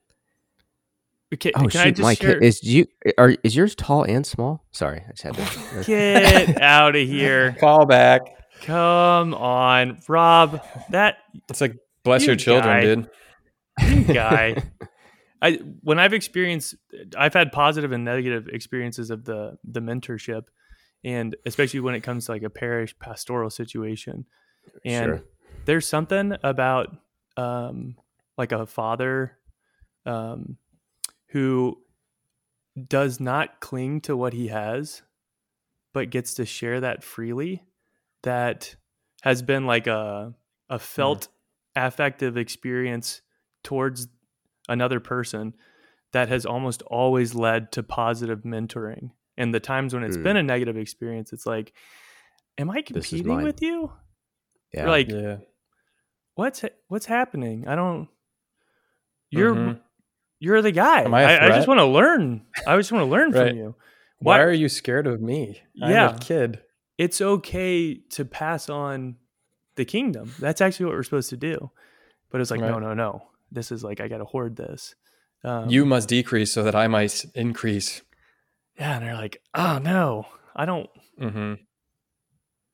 Can, 1.39 1.51
Oh 1.55 1.67
can 1.67 1.81
I 1.81 1.83
shoot, 1.85 1.91
just 1.95 2.01
Mike, 2.01 2.21
share? 2.21 2.37
is 2.37 2.63
you 2.63 2.87
are 3.17 3.35
is 3.43 3.55
yours 3.55 3.75
tall 3.75 4.03
and 4.03 4.25
small? 4.25 4.65
Sorry, 4.71 5.03
I 5.05 5.11
just 5.11 5.23
had 5.23 5.33
to. 5.35 5.83
Get 5.85 6.61
out 6.61 6.95
of 6.95 7.07
here! 7.07 7.53
Call 7.59 7.85
back. 7.85 8.21
Come 8.61 9.33
on, 9.33 9.99
Rob. 10.07 10.61
That 10.89 11.17
It's 11.49 11.59
like, 11.61 11.75
bless 12.03 12.21
You 12.21 12.27
your 12.27 12.35
children, 12.37 13.07
guy. 13.77 13.91
dude. 14.05 14.07
guy. 14.15 14.63
I 15.41 15.59
when 15.81 15.99
I've 15.99 16.13
experienced, 16.13 16.75
I've 17.15 17.33
had 17.33 17.51
positive 17.51 17.91
and 17.91 18.03
negative 18.05 18.47
experiences 18.47 19.11
of 19.11 19.25
the 19.25 19.57
the 19.65 19.81
mentorship, 19.81 20.43
and 21.03 21.35
especially 21.45 21.81
when 21.81 21.93
it 21.93 22.01
comes 22.01 22.25
to 22.27 22.31
like 22.31 22.43
a 22.43 22.49
parish 22.49 22.97
pastoral 22.99 23.49
situation. 23.49 24.25
And 24.85 25.05
Sure. 25.05 25.23
there's 25.65 25.87
something 25.87 26.35
about 26.41 26.95
um, 27.35 27.97
like 28.37 28.51
a 28.53 28.65
father 28.65 29.37
um, 30.05 30.57
who 31.27 31.77
does 32.87 33.19
not 33.19 33.59
cling 33.59 34.01
to 34.01 34.15
what 34.15 34.33
he 34.33 34.47
has, 34.47 35.01
but 35.93 36.09
gets 36.09 36.35
to 36.35 36.45
share 36.45 36.79
that 36.81 37.03
freely. 37.03 37.63
That 38.23 38.75
has 39.23 39.41
been 39.41 39.65
like 39.65 39.87
a 39.87 40.33
a 40.69 40.79
felt 40.79 41.29
affective 41.75 42.35
experience 42.37 43.21
towards 43.63 44.07
another 44.67 44.99
person 44.99 45.55
that 46.11 46.27
has 46.29 46.45
almost 46.45 46.81
always 46.83 47.33
led 47.35 47.71
to 47.73 47.83
positive 47.83 48.41
mentoring. 48.43 49.11
And 49.37 49.53
the 49.53 49.59
times 49.59 49.93
when 49.93 50.03
it's 50.03 50.17
Mm. 50.17 50.23
been 50.23 50.37
a 50.37 50.43
negative 50.43 50.77
experience, 50.77 51.31
it's 51.31 51.45
like, 51.45 51.73
am 52.57 52.69
I 52.69 52.81
competing 52.81 53.43
with 53.43 53.61
you? 53.61 53.91
Yeah. 54.73 54.81
You're 54.81 54.89
like, 54.91 55.09
Yeah. 55.09 55.37
what's 56.35 56.65
what's 56.87 57.05
happening? 57.05 57.67
I 57.67 57.75
don't. 57.75 58.09
You're 59.29 59.55
Mhm. 59.55 59.81
You're 60.39 60.61
the 60.61 60.71
guy. 60.71 61.01
Am 61.03 61.13
I 61.13 61.21
a 61.21 61.25
I, 61.37 61.45
I 61.45 61.49
just 61.49 61.67
want 61.67 61.79
to 61.79 61.85
learn. 61.85 62.45
I 62.65 62.75
just 62.77 62.91
want 62.91 63.03
to 63.03 63.09
learn 63.11 63.31
Right. 63.31 63.49
from 63.49 63.57
you. 63.57 63.75
Why 64.19 64.37
Why- 64.37 64.43
are 64.43 64.51
you 64.51 64.69
scared 64.69 65.07
of 65.07 65.21
me? 65.21 65.61
I'm 65.81 65.91
Yeah. 65.91 66.15
a 66.15 66.19
kid. 66.19 66.61
It's 66.97 67.21
okay 67.21 67.95
to 68.11 68.25
pass 68.25 68.69
on 68.69 69.17
the 69.75 69.85
kingdom. 69.85 70.33
That's 70.39 70.61
actually 70.61 70.87
what 70.87 70.95
we're 70.95 71.03
supposed 71.03 71.29
to 71.29 71.37
do. 71.37 71.71
But 72.31 72.41
it's 72.41 72.49
like, 72.51 72.59
no, 72.59 72.71
Right. 72.73 72.81
no, 72.81 72.93
no. 72.93 73.21
This 73.51 73.71
is 73.71 73.83
like 73.83 73.99
I 74.01 74.07
got 74.07 74.17
to 74.17 74.25
hoard 74.25 74.55
this. 74.55 74.95
Um, 75.43 75.69
you 75.69 75.85
must 75.85 76.09
decrease 76.09 76.51
so 76.51 76.63
that 76.63 76.75
I 76.75 76.87
might 76.87 77.23
increase. 77.35 78.01
yeah, 78.79 78.95
and 78.97 79.05
they're 79.05 79.13
like, 79.15 79.41
oh 79.53 79.77
no, 79.77 80.25
I 80.55 80.65
don't, 80.65 80.89
hmm 81.19 81.53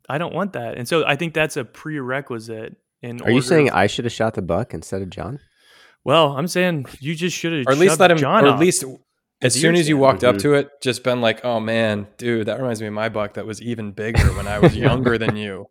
I 0.09 0.17
don't 0.17 0.33
want 0.33 0.53
that. 0.53 0.77
And 0.77 0.87
so 0.87 1.05
I 1.05 1.15
think 1.15 1.33
that's 1.33 1.55
a 1.57 1.63
prerequisite. 1.65 2.75
In 3.01 3.21
are 3.21 3.29
you 3.29 3.35
order- 3.35 3.45
saying 3.47 3.69
I 3.71 3.87
should 3.87 4.05
have 4.05 4.11
shot 4.13 4.33
the 4.33 4.41
buck 4.41 4.73
instead 4.73 5.01
of 5.01 5.09
John? 5.09 5.39
Well, 6.05 6.35
I'm 6.37 6.47
saying 6.47 6.85
you 6.99 7.15
just 7.15 7.35
should 7.37 7.53
have, 7.53 7.67
Or 7.67 7.71
at 7.71 7.77
least 7.77 7.99
let 7.99 8.11
him, 8.11 8.17
John 8.17 8.43
or 8.45 8.49
at 8.49 8.59
least 8.59 8.83
as 9.41 9.53
soon 9.53 9.75
as 9.75 9.87
you 9.87 9.95
stand. 9.95 9.99
walked 10.01 10.23
up 10.23 10.35
Mhm. 10.35 10.41
to 10.41 10.53
it, 10.55 10.69
just 10.81 11.03
been 11.03 11.21
like, 11.21 11.43
oh 11.45 11.59
man, 11.59 12.07
dude, 12.17 12.47
that 12.47 12.57
reminds 12.59 12.81
me 12.81 12.87
of 12.87 12.93
my 12.93 13.09
buck 13.09 13.33
that 13.35 13.45
was 13.45 13.61
even 13.61 13.91
bigger 13.91 14.23
when 14.33 14.47
I 14.47 14.59
was 14.59 14.75
younger 14.87 15.17
than 15.17 15.35
you. 15.37 15.67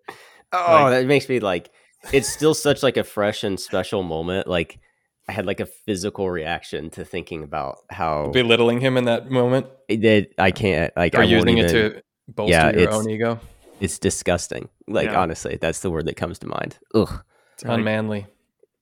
Oh, 0.53 0.66
Like- 0.85 0.90
that 0.92 1.07
makes 1.07 1.29
me 1.29 1.40
like. 1.40 1.71
It's 2.12 2.29
still 2.29 2.53
such 2.55 2.83
like 2.83 2.97
a 2.97 3.05
fresh 3.05 3.45
and 3.45 3.61
special 3.61 4.03
moment. 4.03 4.49
Like 4.49 4.81
I 5.29 5.33
had 5.33 5.47
like 5.47 5.61
a 5.61 5.66
physical 5.66 6.29
reaction 6.31 6.90
to 6.90 7.05
thinking 7.05 7.45
about 7.45 7.77
how 7.90 8.31
Belittling 8.33 8.81
him 8.81 8.97
in 8.97 9.05
that 9.05 9.31
moment 9.31 9.66
that 9.88 10.29
I 10.37 10.51
can't 10.51 10.92
like. 10.97 11.14
or 11.14 11.18
I 11.18 11.21
won't 11.21 11.31
using 11.31 11.59
it 11.59 11.71
even- 11.71 11.92
to 11.92 12.03
bolster 12.29 12.51
Yeah, 12.51 12.71
your 12.73 12.81
it's- 12.81 12.95
own 12.97 13.09
ego. 13.09 13.38
It's 13.81 13.99
disgusting. 14.01 14.69
Like 14.88 15.11
Yeah. 15.11 15.21
honestly, 15.21 15.59
that's 15.61 15.79
the 15.81 15.90
word 15.90 16.07
that 16.07 16.17
comes 16.17 16.38
to 16.40 16.46
mind. 16.48 16.79
Ugh. 16.94 17.23
It's 17.54 17.65
Like- 17.65 17.79
unmanly. 17.79 18.27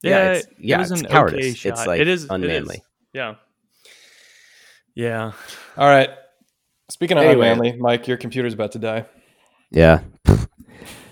Yeah, 0.03 0.09
Yeah, 0.09 0.31
it's- 0.31 0.45
it 0.45 0.55
yeah, 0.59 0.77
was 0.79 0.91
it's 0.91 1.01
an 1.01 1.07
cowardice. 1.07 1.59
okay 1.59 1.69
It's, 1.69 1.85
like, 1.87 1.99
it 2.01 2.07
is 2.07 2.23
it 2.23 2.25
is. 2.25 2.29
unmanly. 2.31 2.83
Yeah, 3.13 3.35
yeah. 4.95 5.31
All 5.77 5.87
right. 5.87 6.09
Speaking 6.89 7.17
of 7.17 7.23
Anyway. 7.23 7.47
unmanly, 7.49 7.77
Mike, 7.79 8.07
your 8.07 8.17
computer's 8.17 8.53
about 8.53 8.73
to 8.73 8.79
die. 8.79 9.05
Yeah. 9.69 10.01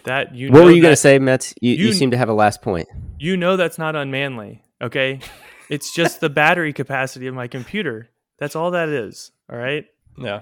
That 0.04 0.36
you. 0.36 0.50
What 0.52 0.60
know 0.60 0.66
were 0.66 0.72
you 0.72 0.82
going 0.82 0.92
to 0.92 0.98
say, 0.98 1.20
Metz? 1.20 1.54
You, 1.62 1.72
you, 1.74 1.86
you- 1.88 1.94
seem 1.94 2.12
to 2.12 2.18
have 2.18 2.30
a 2.30 2.34
last 2.34 2.62
point. 2.62 2.88
You 3.20 3.36
know 3.38 3.58
that's 3.58 3.78
not 3.78 3.96
unmanly. 3.96 4.64
Okay, 4.82 5.20
it's 5.70 5.94
just 5.94 6.22
the 6.22 6.30
battery 6.30 6.72
capacity 6.74 7.28
of 7.28 7.36
my 7.36 7.48
computer. 7.48 8.10
That's 8.38 8.56
all 8.56 8.72
that 8.72 8.88
is. 8.90 9.32
All 9.52 9.58
right. 9.58 9.86
Yeah. 10.18 10.42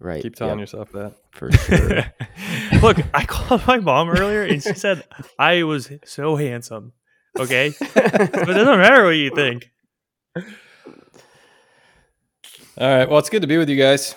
Right. 0.00 0.22
Keep 0.22 0.34
telling 0.36 0.58
Yep, 0.58 0.62
yourself 0.62 0.92
that. 0.92 1.14
for 1.32 1.50
sure. 1.52 2.04
Look, 2.82 2.98
I 3.14 3.24
called 3.24 3.64
my 3.66 3.78
mom 3.78 4.10
earlier 4.10 4.42
and 4.42 4.62
she 4.62 4.74
said 4.74 5.04
I 5.38 5.62
was 5.64 5.90
so 6.04 6.34
handsome. 6.36 6.92
Okay, 7.38 7.72
but 7.94 8.14
it 8.24 8.32
doesn't 8.32 8.78
matter 8.78 9.04
what 9.04 9.10
you 9.10 9.30
think. 9.34 9.70
All 10.36 10.42
right. 12.88 13.08
Well, 13.08 13.18
it's 13.18 13.30
good 13.30 13.42
to 13.42 13.48
be 13.48 13.58
with 13.58 13.68
you 13.68 13.76
guys. 13.76 14.14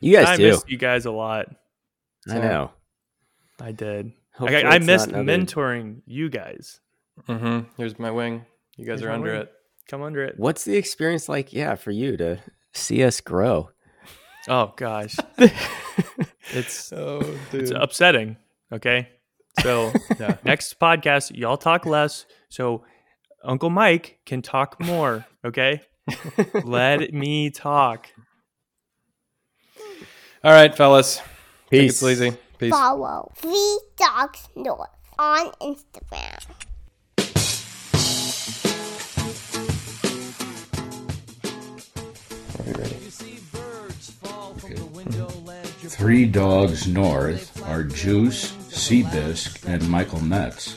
You 0.00 0.14
guys 0.16 0.28
I 0.28 0.36
do. 0.36 0.48
missed 0.50 0.70
you 0.70 0.78
guys 0.78 1.04
a 1.06 1.10
lot. 1.10 1.48
I 2.28 2.38
know. 2.38 2.70
I 3.60 3.72
did. 3.72 4.12
Hopefully 4.34 4.64
I, 4.64 4.76
I 4.76 4.78
missed 4.78 5.08
mentoring 5.08 6.02
you 6.06 6.28
guys. 6.30 6.80
Mm-hmm. 7.28 7.70
Here's 7.76 7.98
my 7.98 8.10
wing. 8.10 8.46
You 8.76 8.86
guys 8.86 9.00
Here's 9.00 9.10
are 9.10 9.12
under 9.12 9.32
wing. 9.32 9.40
it. 9.42 9.52
Come 9.88 10.02
under 10.02 10.22
it. 10.24 10.38
What's 10.38 10.64
the 10.64 10.76
experience 10.76 11.28
like? 11.28 11.52
Yeah, 11.52 11.74
for 11.74 11.90
you 11.90 12.16
to 12.18 12.38
see 12.72 13.02
us 13.02 13.20
grow. 13.20 13.70
Oh 14.48 14.72
gosh, 14.76 15.16
it's 16.54 16.92
Oh, 16.96 17.20
it's 17.52 17.72
upsetting. 17.72 18.36
Okay, 18.72 19.08
so 19.60 19.92
Yeah. 20.20 20.36
next 20.44 20.78
podcast, 20.78 21.36
y'all 21.36 21.56
talk 21.56 21.84
less, 21.84 22.24
so 22.48 22.84
Uncle 23.44 23.70
Mike 23.70 24.20
can 24.26 24.42
talk 24.42 24.80
more. 24.80 25.26
Okay, 25.44 25.80
let 26.64 27.12
me 27.14 27.50
talk. 27.50 28.08
All 30.44 30.52
right, 30.52 30.74
fellas. 30.74 31.16
Take 31.16 31.24
it 31.24 31.82
Peace. 31.88 31.98
sleazy. 31.98 32.36
Peace. 32.58 32.70
Follow 32.70 33.32
Three 33.36 33.78
Dogs 33.96 34.48
North 34.56 34.88
on 35.18 35.50
Instagram. 35.60 36.38
Three 45.90 46.24
Dogs 46.26 46.86
North 46.86 47.62
are 47.66 47.82
Juice, 47.84 48.52
Seabisc, 48.70 49.66
and 49.66 49.88
Michael 49.90 50.20
Metz. 50.22 50.76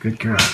Good 0.00 0.18
girl. 0.18 0.50